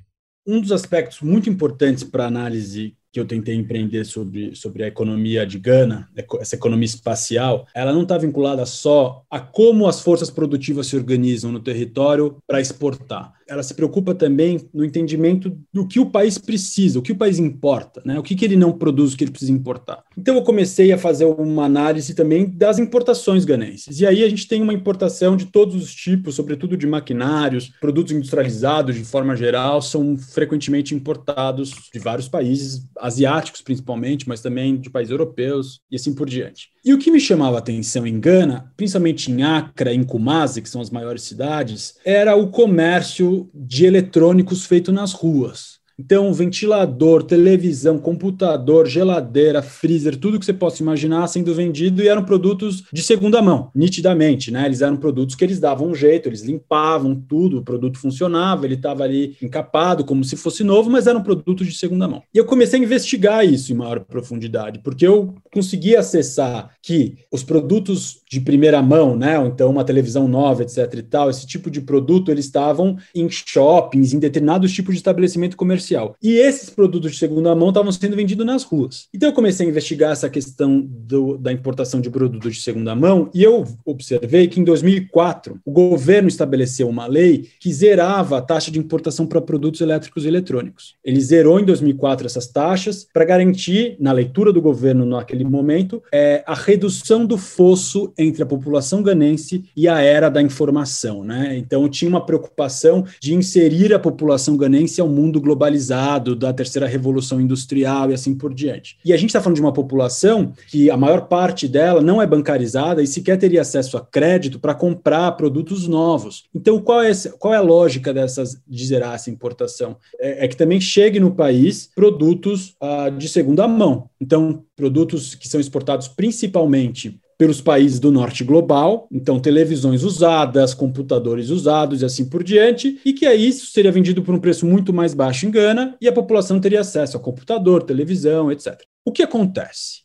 [0.51, 4.87] Um dos aspectos muito importantes para a análise que eu tentei empreender sobre, sobre a
[4.87, 6.09] economia de Gana,
[6.39, 11.51] essa economia espacial, ela não está vinculada só a como as forças produtivas se organizam
[11.51, 13.31] no território para exportar.
[13.49, 17.39] Ela se preocupa também no entendimento do que o país precisa, o que o país
[17.39, 18.19] importa, né?
[18.19, 20.03] o que, que ele não produz, o que ele precisa importar.
[20.17, 23.99] Então eu comecei a fazer uma análise também das importações ganenses.
[23.99, 28.13] E aí a gente tem uma importação de todos os tipos, sobretudo de maquinários, produtos
[28.13, 34.89] industrializados de forma geral, são frequentemente importados de vários países asiáticos principalmente, mas também de
[34.89, 36.69] países europeus e assim por diante.
[36.83, 40.69] E o que me chamava a atenção em Gana, principalmente em Accra em Kumasi, que
[40.69, 45.78] são as maiores cidades, era o comércio de eletrônicos feito nas ruas.
[45.99, 52.23] Então, ventilador, televisão, computador, geladeira, freezer, tudo que você possa imaginar sendo vendido e eram
[52.23, 54.65] produtos de segunda mão, nitidamente, né?
[54.65, 58.75] Eles eram produtos que eles davam um jeito, eles limpavam tudo, o produto funcionava, ele
[58.75, 62.23] estava ali encapado como se fosse novo, mas eram produtos de segunda mão.
[62.33, 67.43] E eu comecei a investigar isso em maior profundidade, porque eu consegui acessar que os
[67.43, 69.37] produtos de primeira mão, né?
[69.37, 73.29] Ou então uma televisão nova, etc e tal, esse tipo de produto, eles estavam em
[73.29, 76.15] shoppings, em determinados tipos de estabelecimento comercial comercial.
[76.21, 79.07] E esses produtos de segunda mão estavam sendo vendidos nas ruas.
[79.13, 83.29] Então eu comecei a investigar essa questão do, da importação de produtos de segunda mão
[83.33, 88.71] e eu observei que em 2004 o governo estabeleceu uma lei que zerava a taxa
[88.71, 90.95] de importação para produtos elétricos e eletrônicos.
[91.03, 96.43] Ele zerou em 2004 essas taxas para garantir, na leitura do governo naquele momento, é,
[96.45, 101.23] a redução do fosso entre a população ganense e a era da informação.
[101.23, 101.57] Né?
[101.57, 106.87] Então tinha uma preocupação de inserir a população ganense ao mundo globalizado globalizado, da terceira
[106.87, 108.97] revolução industrial e assim por diante.
[109.03, 112.27] E a gente está falando de uma população que a maior parte dela não é
[112.27, 116.45] bancarizada e sequer teria acesso a crédito para comprar produtos novos.
[116.53, 119.95] Então, qual é, qual é a lógica dessas de zerar essa importação?
[120.19, 124.09] É, é que também chegue no país produtos uh, de segunda mão.
[124.19, 131.49] Então, produtos que são exportados principalmente pelos países do norte global, então televisões usadas, computadores
[131.49, 134.91] usados e assim por diante, e que aí isso seria vendido por um preço muito
[134.91, 138.81] mais baixo em Gana e a população teria acesso a computador, televisão, etc.
[139.05, 140.01] O que acontece?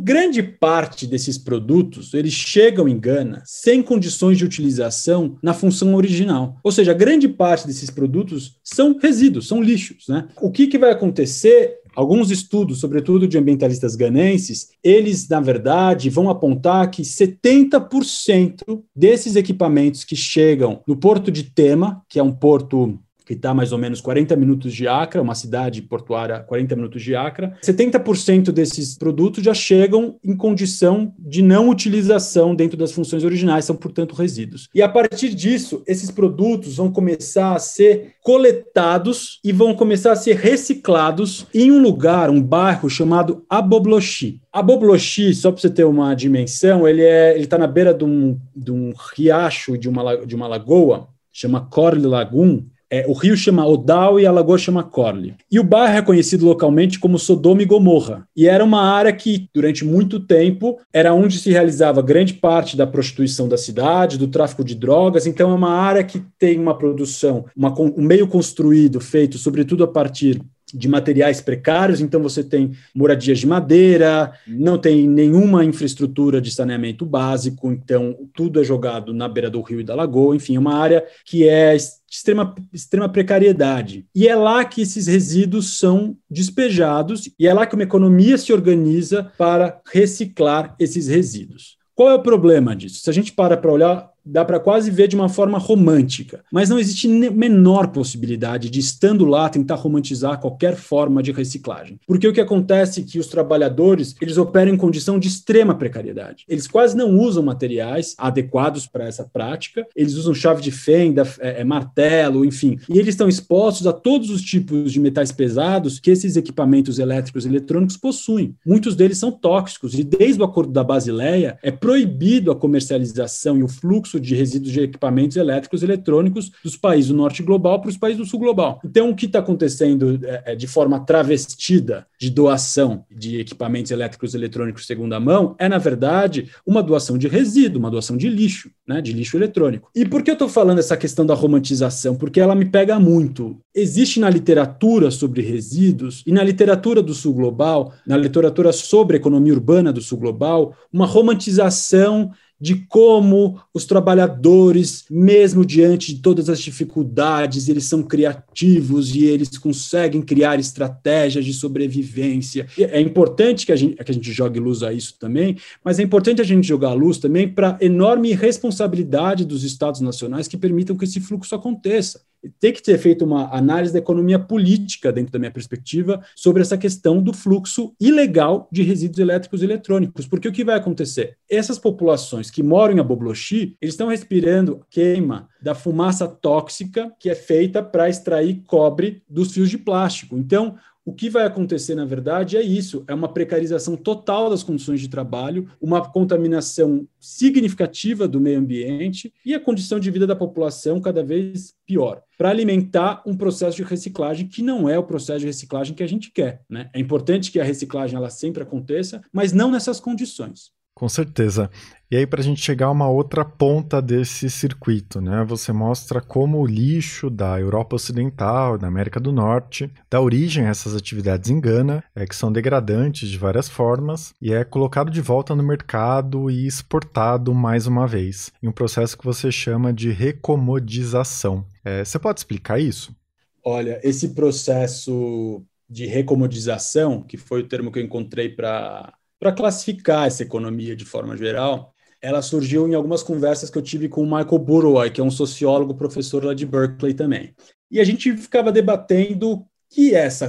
[0.00, 6.58] grande parte desses produtos eles chegam em Gana sem condições de utilização na função original.
[6.64, 10.08] Ou seja, grande parte desses produtos são resíduos, são lixos.
[10.08, 10.26] Né?
[10.40, 16.30] O que, que vai acontecer Alguns estudos, sobretudo de ambientalistas ganenses, eles, na verdade, vão
[16.30, 23.00] apontar que 70% desses equipamentos que chegam no porto de Tema, que é um porto
[23.28, 27.14] que está mais ou menos 40 minutos de Acre, uma cidade portuária 40 minutos de
[27.14, 27.52] Acre.
[27.62, 33.76] 70% desses produtos já chegam em condição de não utilização dentro das funções originais, são,
[33.76, 34.70] portanto, resíduos.
[34.74, 40.16] E a partir disso, esses produtos vão começar a ser coletados e vão começar a
[40.16, 44.40] ser reciclados em um lugar, um bairro chamado Aboblochi.
[44.50, 48.72] Aboblochi, só para você ter uma dimensão, ele é, está na beira de um, de
[48.72, 54.18] um riacho, de uma, de uma lagoa, chama Corle Lagoon, é, o rio chama Odal
[54.18, 55.34] e a lagoa chama Corle.
[55.50, 58.26] E o bairro é conhecido localmente como Sodoma e Gomorra.
[58.36, 62.86] E era uma área que, durante muito tempo, era onde se realizava grande parte da
[62.86, 65.26] prostituição da cidade, do tráfico de drogas.
[65.26, 69.88] Então, é uma área que tem uma produção, uma, um meio construído, feito sobretudo a
[69.88, 70.40] partir
[70.72, 77.06] de materiais precários, então você tem moradias de madeira, não tem nenhuma infraestrutura de saneamento
[77.06, 80.74] básico, então tudo é jogado na beira do rio e da lagoa, enfim, é uma
[80.74, 84.06] área que é extrema, extrema precariedade.
[84.14, 88.52] E é lá que esses resíduos são despejados e é lá que uma economia se
[88.52, 91.76] organiza para reciclar esses resíduos.
[91.94, 93.00] Qual é o problema disso?
[93.00, 96.44] Se a gente para para olhar dá para quase ver de uma forma romântica.
[96.52, 101.98] Mas não existe menor possibilidade de, estando lá, tentar romantizar qualquer forma de reciclagem.
[102.06, 106.44] Porque o que acontece é que os trabalhadores, eles operam em condição de extrema precariedade.
[106.48, 111.60] Eles quase não usam materiais adequados para essa prática, eles usam chave de fenda, é,
[111.60, 112.78] é, martelo, enfim.
[112.88, 117.44] E eles estão expostos a todos os tipos de metais pesados que esses equipamentos elétricos
[117.44, 118.54] e eletrônicos possuem.
[118.64, 123.62] Muitos deles são tóxicos e desde o acordo da Basileia é proibido a comercialização e
[123.62, 127.90] o fluxo de resíduos de equipamentos elétricos e eletrônicos dos países do norte global para
[127.90, 128.80] os países do sul global.
[128.84, 134.34] Então, o que está acontecendo é, é, de forma travestida de doação de equipamentos elétricos
[134.34, 138.70] e eletrônicos segunda mão é, na verdade, uma doação de resíduo, uma doação de lixo,
[138.86, 139.90] né, de lixo eletrônico.
[139.94, 142.16] E por que eu estou falando essa questão da romantização?
[142.16, 143.58] Porque ela me pega muito.
[143.74, 149.52] Existe na literatura sobre resíduos e na literatura do sul global, na literatura sobre economia
[149.52, 156.60] urbana do sul global, uma romantização de como os trabalhadores, mesmo diante de todas as
[156.60, 162.66] dificuldades, eles são criativos e eles conseguem criar estratégias de sobrevivência.
[162.76, 166.02] É importante que a gente, que a gente jogue luz a isso também, mas é
[166.02, 170.96] importante a gente jogar luz também para a enorme responsabilidade dos Estados nacionais que permitam
[170.96, 172.27] que esse fluxo aconteça
[172.60, 176.78] tem que ter feito uma análise da economia política, dentro da minha perspectiva, sobre essa
[176.78, 180.26] questão do fluxo ilegal de resíduos elétricos e eletrônicos.
[180.26, 181.36] Porque o que vai acontecer?
[181.48, 187.34] Essas populações que moram em Aboblochi, eles estão respirando queima da fumaça tóxica que é
[187.34, 190.36] feita para extrair cobre dos fios de plástico.
[190.38, 190.76] Então,
[191.08, 195.08] o que vai acontecer, na verdade, é isso: é uma precarização total das condições de
[195.08, 201.24] trabalho, uma contaminação significativa do meio ambiente e a condição de vida da população cada
[201.24, 205.94] vez pior, para alimentar um processo de reciclagem que não é o processo de reciclagem
[205.94, 206.60] que a gente quer.
[206.68, 206.90] Né?
[206.92, 210.72] É importante que a reciclagem ela sempre aconteça, mas não nessas condições.
[210.94, 211.70] Com certeza.
[212.10, 215.44] E aí, para a gente chegar a uma outra ponta desse circuito, né?
[215.44, 220.70] Você mostra como o lixo da Europa Ocidental, da América do Norte, dá origem a
[220.70, 225.20] essas atividades em Gana, é, que são degradantes de várias formas, e é colocado de
[225.20, 230.10] volta no mercado e exportado mais uma vez, em um processo que você chama de
[230.10, 231.62] recomodização.
[231.84, 233.14] É, você pode explicar isso?
[233.62, 240.26] Olha, esse processo de recomodização, que foi o termo que eu encontrei para para classificar
[240.26, 244.24] essa economia de forma geral, ela surgiu em algumas conversas que eu tive com o
[244.24, 247.54] Michael Burrow, que é um sociólogo, professor lá de Berkeley também.
[247.90, 250.48] E a gente ficava debatendo que é essa,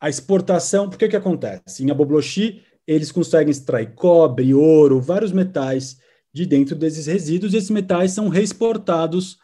[0.00, 1.82] a exportação, porque o que acontece?
[1.82, 5.98] Em Aboblochi, eles conseguem extrair cobre, ouro, vários metais
[6.32, 9.34] de dentro desses resíduos, e esses metais são reexportados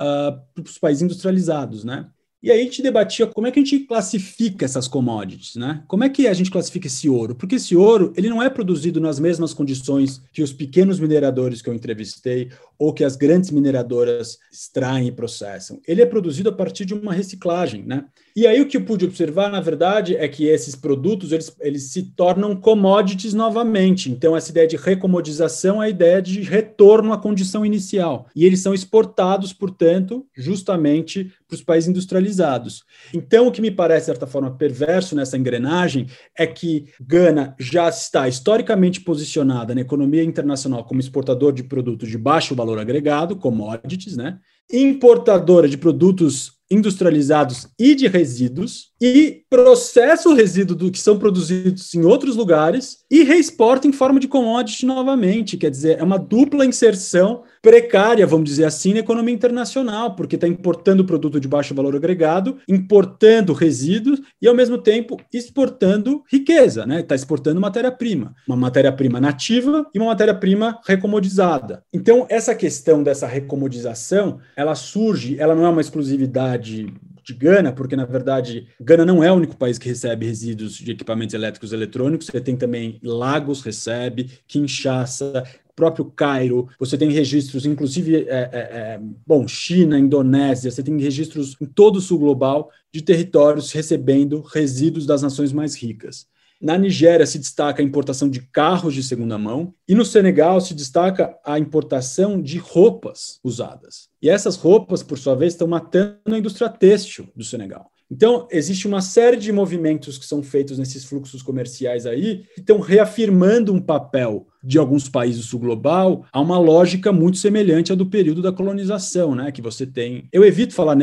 [0.00, 2.08] uh, para os países industrializados, né?
[2.42, 5.84] E aí a gente debatia como é que a gente classifica essas commodities, né?
[5.86, 7.36] Como é que a gente classifica esse ouro?
[7.36, 11.70] Porque esse ouro, ele não é produzido nas mesmas condições que os pequenos mineradores que
[11.70, 15.80] eu entrevistei ou que as grandes mineradoras extraem e processam.
[15.86, 18.06] Ele é produzido a partir de uma reciclagem, né?
[18.34, 21.92] E aí o que eu pude observar, na verdade, é que esses produtos, eles, eles
[21.92, 24.10] se tornam commodities novamente.
[24.10, 28.26] Então, essa ideia de recomodização é a ideia de retorno à condição inicial.
[28.34, 32.84] E eles são exportados, portanto, justamente para os países industrializados.
[33.12, 37.88] Então, o que me parece, de certa forma, perverso nessa engrenagem é que Gana já
[37.88, 44.16] está historicamente posicionada na economia internacional como exportador de produtos de baixo valor agregado, commodities,
[44.16, 44.38] né?
[44.72, 51.92] importadora de produtos industrializados e de resíduos e processa o resíduo do que são produzidos
[51.92, 55.56] em outros lugares e reexporta em forma de commodity novamente.
[55.56, 60.46] Quer dizer, é uma dupla inserção precária, vamos dizer assim, na economia internacional, porque está
[60.46, 67.00] importando produto de baixo valor agregado, importando resíduos e, ao mesmo tempo, exportando riqueza, né?
[67.00, 71.82] Está exportando matéria-prima, uma matéria-prima nativa e uma matéria-prima recomodizada.
[71.92, 76.86] Então, essa questão dessa recomodização, ela surge, ela não é uma exclusividade
[77.22, 80.90] de Gana, porque na verdade Gana não é o único país que recebe resíduos de
[80.90, 85.44] equipamentos elétricos e eletrônicos, você tem também Lagos recebe, Kinshasa,
[85.74, 91.56] próprio Cairo, você tem registros, inclusive, é, é, é, bom, China, Indonésia, você tem registros
[91.60, 96.26] em todo o sul global de territórios recebendo resíduos das nações mais ricas.
[96.62, 100.74] Na Nigéria se destaca a importação de carros de segunda mão e no Senegal se
[100.74, 104.08] destaca a importação de roupas usadas.
[104.22, 107.90] E essas roupas, por sua vez, estão matando a indústria têxtil do Senegal.
[108.08, 112.78] Então, existe uma série de movimentos que são feitos nesses fluxos comerciais aí, que estão
[112.78, 117.94] reafirmando um papel de alguns países do sul global a uma lógica muito semelhante à
[117.94, 119.50] do período da colonização, né?
[119.50, 120.28] Que você tem.
[120.32, 120.96] Eu evito falar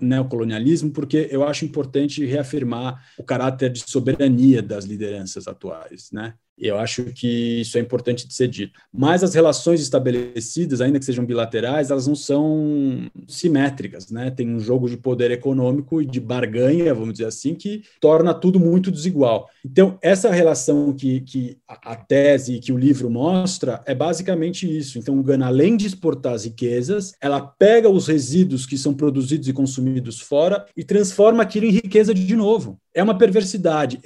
[0.00, 6.34] neocolonialismo porque eu acho importante reafirmar o caráter de soberania das lideranças atuais, né?
[6.58, 8.80] Eu acho que isso é importante de ser dito.
[8.92, 14.30] Mas as relações estabelecidas, ainda que sejam bilaterais, elas não são simétricas, né?
[14.30, 18.58] Tem um jogo de poder econômico e de barganha, vamos dizer assim, que torna tudo
[18.58, 19.48] muito desigual.
[19.64, 24.98] Então, essa relação que, que a tese que o livro mostra é basicamente isso.
[24.98, 29.52] Então, Gana, além de exportar as riquezas, ela pega os resíduos que são produzidos e
[29.52, 32.78] consumidos fora e transforma aquilo em riqueza de novo.
[32.94, 34.00] É uma perversidade.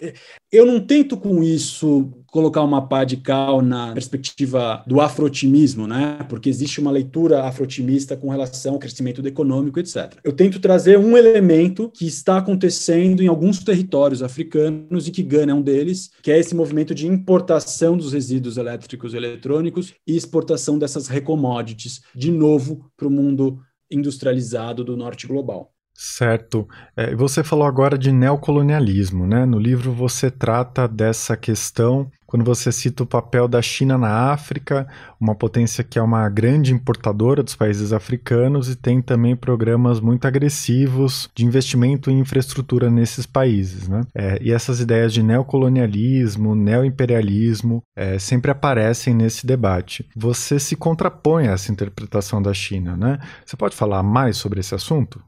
[0.50, 6.18] Eu não tento com isso colocar uma pá de cal na perspectiva do afrotimismo, né?
[6.28, 10.16] Porque existe uma leitura afrotimista com relação ao crescimento econômico, etc.
[10.22, 15.52] Eu tento trazer um elemento que está acontecendo em alguns territórios africanos e que Gana
[15.52, 20.16] é um deles, que é esse movimento de importação dos resíduos elétricos e eletrônicos e
[20.16, 23.60] exportação dessas recommodities de novo para o mundo
[23.90, 25.72] industrializado do norte global.
[26.02, 26.66] Certo.
[26.96, 29.44] É, você falou agora de neocolonialismo, né?
[29.44, 34.88] No livro você trata dessa questão quando você cita o papel da China na África,
[35.20, 40.24] uma potência que é uma grande importadora dos países africanos e tem também programas muito
[40.26, 44.00] agressivos de investimento em infraestrutura nesses países, né?
[44.14, 50.08] É, e essas ideias de neocolonialismo, neoimperialismo é, sempre aparecem nesse debate.
[50.16, 53.18] Você se contrapõe a essa interpretação da China, né?
[53.44, 55.22] Você pode falar mais sobre esse assunto?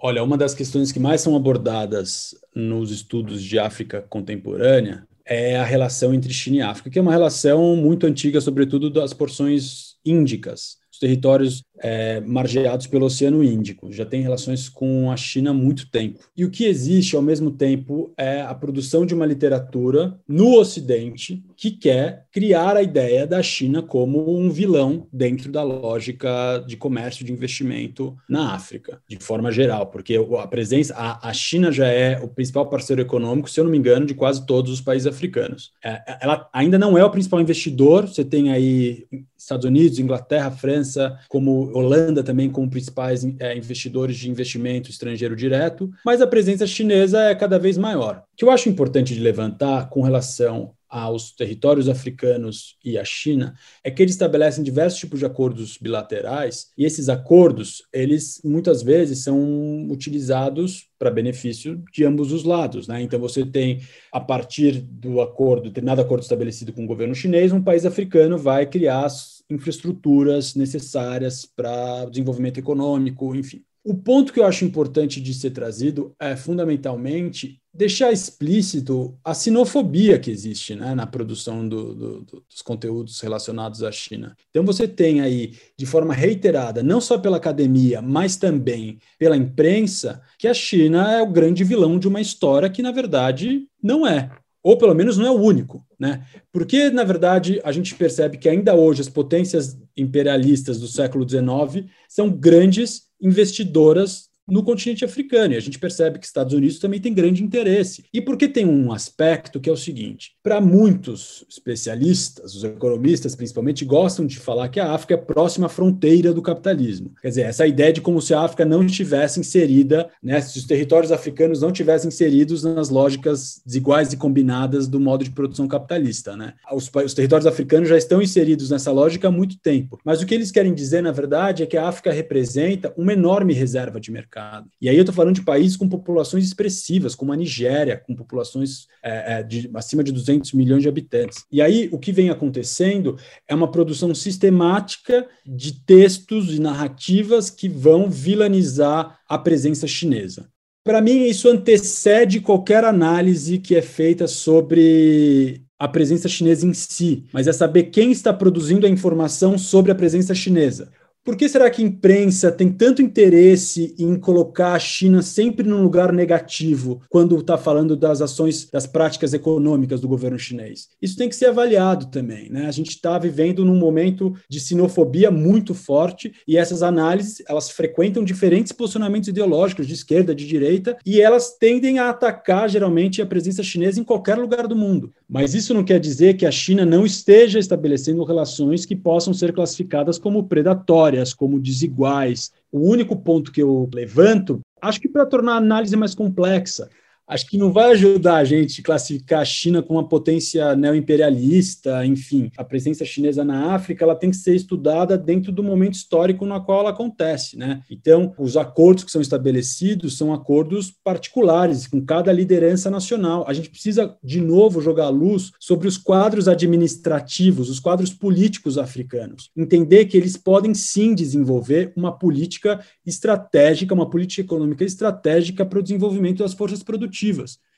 [0.00, 5.64] Olha, uma das questões que mais são abordadas nos estudos de África contemporânea é a
[5.64, 10.78] relação entre China e África, que é uma relação muito antiga, sobretudo das porções índicas
[10.98, 13.92] os territórios é, margeados pelo Oceano Índico.
[13.92, 16.20] Já tem relações com a China há muito tempo.
[16.36, 21.42] E o que existe, ao mesmo tempo, é a produção de uma literatura no Ocidente
[21.56, 27.24] que quer criar a ideia da China como um vilão dentro da lógica de comércio
[27.24, 32.20] de investimento na África, de forma geral, porque a presença, a, a China já é
[32.22, 35.72] o principal parceiro econômico, se eu não me engano, de quase todos os países africanos.
[35.84, 39.06] É, ela ainda não é o principal investidor, você tem aí
[39.36, 45.90] Estados Unidos, Inglaterra, França, como Holanda também como principais é, investidores de investimento estrangeiro direto,
[46.04, 48.22] mas a presença chinesa é cada vez maior.
[48.32, 53.54] O que eu acho importante de levantar com relação aos territórios africanos e à China
[53.84, 59.22] é que eles estabelecem diversos tipos de acordos bilaterais e esses acordos eles muitas vezes
[59.22, 63.00] são utilizados para benefício de ambos os lados, né?
[63.02, 63.80] Então você tem
[64.12, 68.66] a partir do acordo, determinado acordo estabelecido com o governo chinês, um país africano vai
[68.66, 73.64] criar as infraestruturas necessárias para desenvolvimento econômico, enfim.
[73.84, 80.18] O ponto que eu acho importante de ser trazido é fundamentalmente deixar explícito a sinofobia
[80.18, 82.20] que existe né, na produção do, do,
[82.50, 84.36] dos conteúdos relacionados à China.
[84.50, 90.20] Então, você tem aí, de forma reiterada, não só pela academia, mas também pela imprensa,
[90.38, 94.30] que a China é o grande vilão de uma história que, na verdade, não é.
[94.60, 96.26] Ou pelo menos não é o único, né?
[96.52, 101.88] Porque, na verdade, a gente percebe que ainda hoje as potências imperialistas do século XIX
[102.08, 105.54] são grandes investidoras no continente africano.
[105.54, 108.04] E a gente percebe que Estados Unidos também tem grande interesse.
[108.12, 113.84] E porque tem um aspecto que é o seguinte: para muitos especialistas, os economistas principalmente,
[113.84, 117.12] gostam de falar que a África é próxima à fronteira do capitalismo.
[117.20, 120.64] Quer dizer, essa ideia de como se a África não estivesse inserida, né, se os
[120.64, 126.36] territórios africanos não tivessem inseridos nas lógicas desiguais e combinadas do modo de produção capitalista.
[126.36, 126.54] Né?
[126.72, 129.98] Os, os territórios africanos já estão inseridos nessa lógica há muito tempo.
[130.04, 133.52] Mas o que eles querem dizer, na verdade, é que a África representa uma enorme
[133.52, 134.70] reserva de mercado mercado.
[134.80, 138.86] E aí eu estou falando de países com populações expressivas, como a Nigéria, com populações
[139.02, 141.44] é, é, de, acima de 200 milhões de habitantes.
[141.50, 147.68] E aí o que vem acontecendo é uma produção sistemática de textos e narrativas que
[147.68, 150.48] vão vilanizar a presença chinesa.
[150.84, 157.24] Para mim, isso antecede qualquer análise que é feita sobre a presença chinesa em si,
[157.32, 160.90] mas é saber quem está produzindo a informação sobre a presença chinesa.
[161.28, 165.82] Por que será que a imprensa tem tanto interesse em colocar a China sempre num
[165.82, 170.88] lugar negativo quando está falando das ações, das práticas econômicas do governo chinês?
[171.02, 172.48] Isso tem que ser avaliado também.
[172.48, 172.64] Né?
[172.64, 178.24] A gente está vivendo num momento de sinofobia muito forte e essas análises elas frequentam
[178.24, 183.62] diferentes posicionamentos ideológicos de esquerda, de direita e elas tendem a atacar geralmente a presença
[183.62, 185.12] chinesa em qualquer lugar do mundo.
[185.28, 189.52] Mas isso não quer dizer que a China não esteja estabelecendo relações que possam ser
[189.52, 192.52] classificadas como predatórias como desiguais.
[192.70, 196.88] O único ponto que eu levanto, acho que para tornar a análise mais complexa,
[197.28, 202.50] acho que não vai ajudar a gente classificar a China como uma potência neoimperialista, enfim.
[202.56, 206.58] A presença chinesa na África ela tem que ser estudada dentro do momento histórico no
[206.64, 207.82] qual ela acontece, né?
[207.90, 213.44] Então, os acordos que são estabelecidos são acordos particulares com cada liderança nacional.
[213.46, 219.50] A gente precisa de novo jogar luz sobre os quadros administrativos, os quadros políticos africanos.
[219.56, 225.82] Entender que eles podem sim desenvolver uma política estratégica, uma política econômica estratégica para o
[225.82, 227.17] desenvolvimento das forças produtivas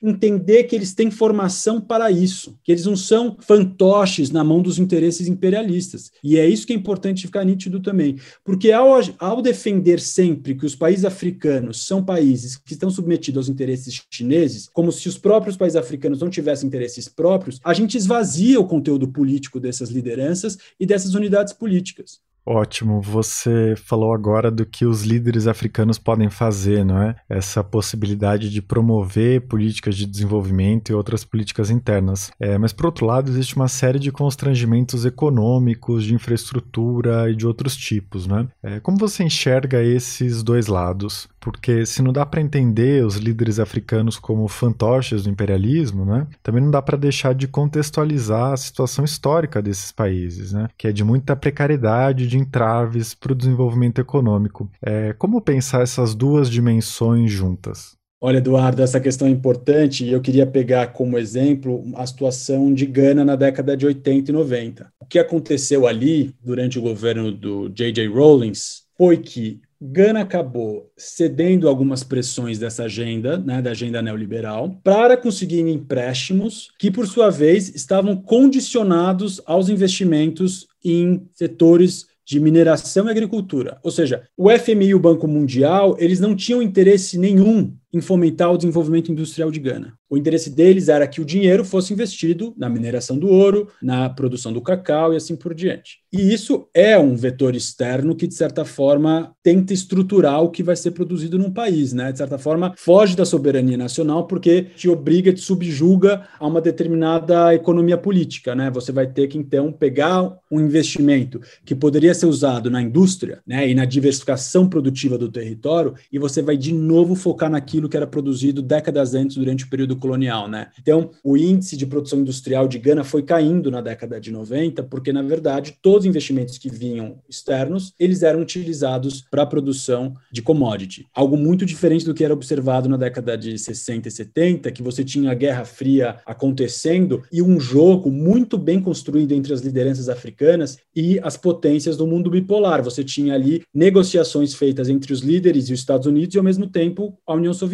[0.03, 4.79] Entender que eles têm formação para isso, que eles não são fantoches na mão dos
[4.79, 6.11] interesses imperialistas.
[6.25, 8.17] E é isso que é importante ficar nítido também.
[8.43, 13.49] Porque ao, ao defender sempre que os países africanos são países que estão submetidos aos
[13.51, 18.59] interesses chineses, como se os próprios países africanos não tivessem interesses próprios, a gente esvazia
[18.59, 22.21] o conteúdo político dessas lideranças e dessas unidades políticas.
[22.53, 27.15] Ótimo, você falou agora do que os líderes africanos podem fazer, não é?
[27.29, 32.33] Essa possibilidade de promover políticas de desenvolvimento e outras políticas internas.
[32.41, 37.47] É, mas, por outro lado, existe uma série de constrangimentos econômicos, de infraestrutura e de
[37.47, 38.49] outros tipos, né?
[38.65, 41.29] É, como você enxerga esses dois lados?
[41.39, 46.27] Porque se não dá para entender os líderes africanos como fantoches do imperialismo, né?
[46.43, 50.69] Também não dá para deixar de contextualizar a situação histórica desses países, né?
[50.77, 54.71] Que é de muita precariedade de entraves para o desenvolvimento econômico.
[54.83, 57.99] É, como pensar essas duas dimensões juntas?
[58.23, 62.85] Olha, Eduardo, essa questão é importante e eu queria pegar como exemplo a situação de
[62.85, 64.93] Gana na década de 80 e 90.
[65.01, 68.09] O que aconteceu ali durante o governo do J.J.
[68.09, 75.17] Rawlings foi que Gana acabou cedendo algumas pressões dessa agenda, né, da agenda neoliberal, para
[75.17, 83.11] conseguir empréstimos que, por sua vez, estavam condicionados aos investimentos em setores de mineração e
[83.11, 83.81] agricultura.
[83.83, 88.53] Ou seja, o FMI e o Banco Mundial, eles não tinham interesse nenhum em fomentar
[88.53, 89.95] o desenvolvimento industrial de Gana.
[90.09, 94.53] O interesse deles era que o dinheiro fosse investido na mineração do ouro, na produção
[94.53, 96.01] do cacau e assim por diante.
[96.13, 100.75] E isso é um vetor externo que, de certa forma, tenta estruturar o que vai
[100.75, 102.11] ser produzido num país, né?
[102.11, 107.55] De certa forma, foge da soberania nacional porque te obriga, te subjuga a uma determinada
[107.55, 108.69] economia política, né?
[108.73, 113.69] Você vai ter que, então, pegar um investimento que poderia ser usado na indústria né,
[113.69, 118.07] e na diversificação produtiva do território e você vai, de novo, focar naquilo que era
[118.07, 120.69] produzido décadas antes, durante o período colonial, né?
[120.81, 125.13] Então, o índice de produção industrial de Gana foi caindo na década de 90, porque,
[125.13, 130.43] na verdade, todos os investimentos que vinham externos, eles eram utilizados para a produção de
[130.43, 131.07] commodity.
[131.15, 135.05] Algo muito diferente do que era observado na década de 60 e 70, que você
[135.05, 140.79] tinha a Guerra Fria acontecendo e um jogo muito bem construído entre as lideranças africanas
[140.95, 142.83] e as potências do mundo bipolar.
[142.83, 146.67] Você tinha ali negociações feitas entre os líderes e os Estados Unidos e, ao mesmo
[146.67, 147.70] tempo, a União Soviética.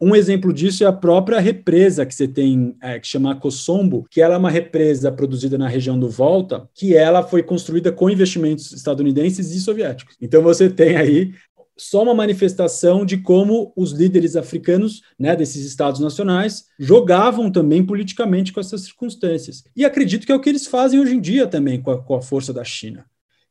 [0.00, 4.20] Um exemplo disso é a própria represa que você tem, é, que chama Kosombo, que
[4.20, 8.72] ela é uma represa produzida na região do Volta, que ela foi construída com investimentos
[8.72, 10.16] estadunidenses e soviéticos.
[10.20, 11.32] Então você tem aí
[11.76, 18.52] só uma manifestação de como os líderes africanos, né, desses estados nacionais, jogavam também politicamente
[18.52, 19.62] com essas circunstâncias.
[19.76, 22.14] E acredito que é o que eles fazem hoje em dia também com a, com
[22.14, 23.04] a força da China.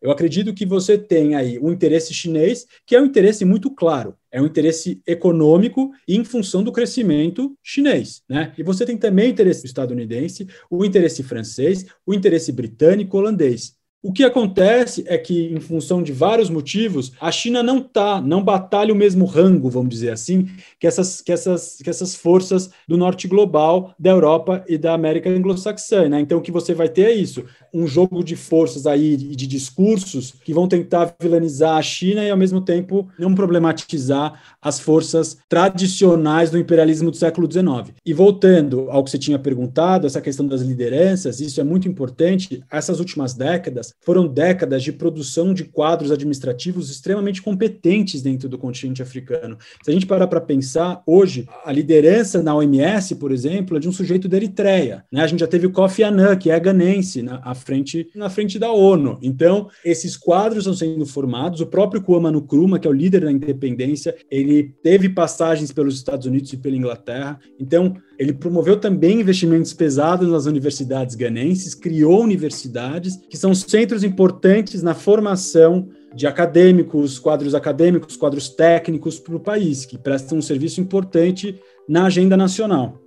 [0.06, 4.16] Eu acredito que você tem aí um interesse chinês, que é um interesse muito claro,
[4.32, 8.54] é um interesse econômico em função do crescimento chinês, né?
[8.56, 13.74] E você tem também o interesse estadunidense, o interesse francês, o interesse britânico, holandês.
[14.06, 18.44] O que acontece é que, em função de vários motivos, a China não tá, não
[18.44, 20.48] batalha o mesmo rango, vamos dizer assim,
[20.80, 25.28] que essas, que essas, que essas forças do norte global, da Europa e da América
[25.28, 26.08] anglo-saxã.
[26.08, 26.20] Né?
[26.20, 29.48] Então, o que você vai ter é isso: um jogo de forças aí e de
[29.48, 35.36] discursos que vão tentar vilanizar a China e, ao mesmo tempo, não problematizar as forças
[35.50, 37.92] tradicionais do imperialismo do século XIX.
[38.06, 42.64] E voltando ao que você tinha perguntado, essa questão das lideranças, isso é muito importante.
[42.70, 49.02] Essas últimas décadas foram décadas de produção de quadros administrativos extremamente competentes dentro do continente
[49.02, 49.58] africano.
[49.84, 53.90] Se a gente parar para pensar, hoje, a liderança na OMS, por exemplo, é de
[53.90, 55.04] um sujeito da Eritreia.
[55.12, 55.22] Né?
[55.22, 58.60] A gente já teve o Kofi Annan, que é ganense, na, à frente, na frente
[58.60, 59.18] da ONU.
[59.22, 61.62] Então, esses quadros estão sendo formados.
[61.62, 66.28] O próprio Kwame Nkrumah, que é o líder da independência, ele teve passagens pelos Estados
[66.28, 67.40] Unidos e pela Inglaterra.
[67.60, 74.82] Então, ele promoveu também investimentos pesados nas universidades ganenses, criou universidades que são centros importantes
[74.82, 80.80] na formação de acadêmicos, quadros acadêmicos, quadros técnicos para o país, que prestam um serviço
[80.80, 83.02] importante na agenda nacional.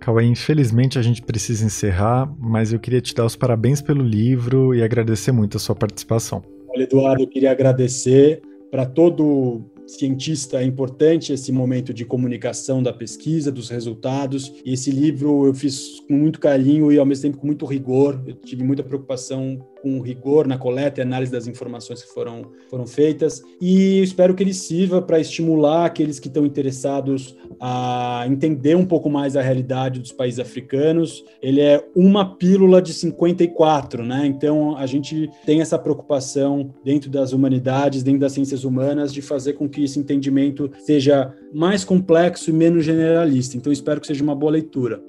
[0.00, 4.74] Cauê, infelizmente a gente precisa encerrar, mas eu queria te dar os parabéns pelo livro
[4.74, 6.42] e agradecer muito a sua participação.
[6.68, 8.40] Olha, Eduardo, eu queria agradecer
[8.70, 9.62] para todo
[9.98, 14.52] cientista é importante esse momento de comunicação da pesquisa, dos resultados.
[14.64, 18.22] E esse livro eu fiz com muito carinho e ao mesmo tempo com muito rigor.
[18.26, 22.86] Eu tive muita preocupação com rigor na coleta e análise das informações que foram, foram
[22.86, 23.42] feitas.
[23.60, 29.10] E espero que ele sirva para estimular aqueles que estão interessados a entender um pouco
[29.10, 31.24] mais a realidade dos países africanos.
[31.42, 34.26] Ele é uma pílula de 54, né?
[34.26, 39.54] Então a gente tem essa preocupação dentro das humanidades, dentro das ciências humanas, de fazer
[39.54, 43.56] com que esse entendimento seja mais complexo e menos generalista.
[43.56, 45.02] Então espero que seja uma boa leitura.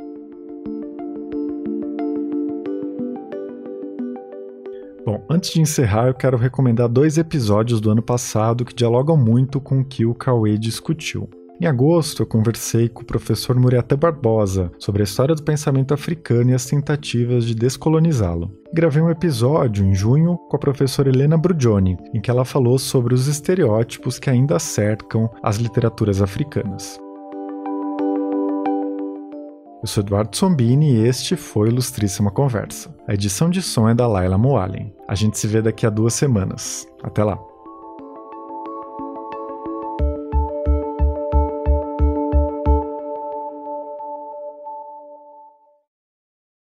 [5.32, 9.80] Antes de encerrar, eu quero recomendar dois episódios do ano passado que dialogam muito com
[9.80, 11.30] o que o Cauê discutiu.
[11.60, 16.50] Em agosto, eu conversei com o professor Muriaté Barbosa sobre a história do pensamento africano
[16.50, 18.52] e as tentativas de descolonizá-lo.
[18.74, 23.14] Gravei um episódio em junho com a professora Helena Brugioni, em que ela falou sobre
[23.14, 27.00] os estereótipos que ainda cercam as literaturas africanas.
[29.82, 32.96] Eu sou Eduardo Sombini e este foi Ilustríssima Conversa.
[33.08, 34.94] A edição de som é da Laila Moalen.
[35.08, 36.88] A gente se vê daqui a duas semanas.
[37.02, 37.51] Até lá!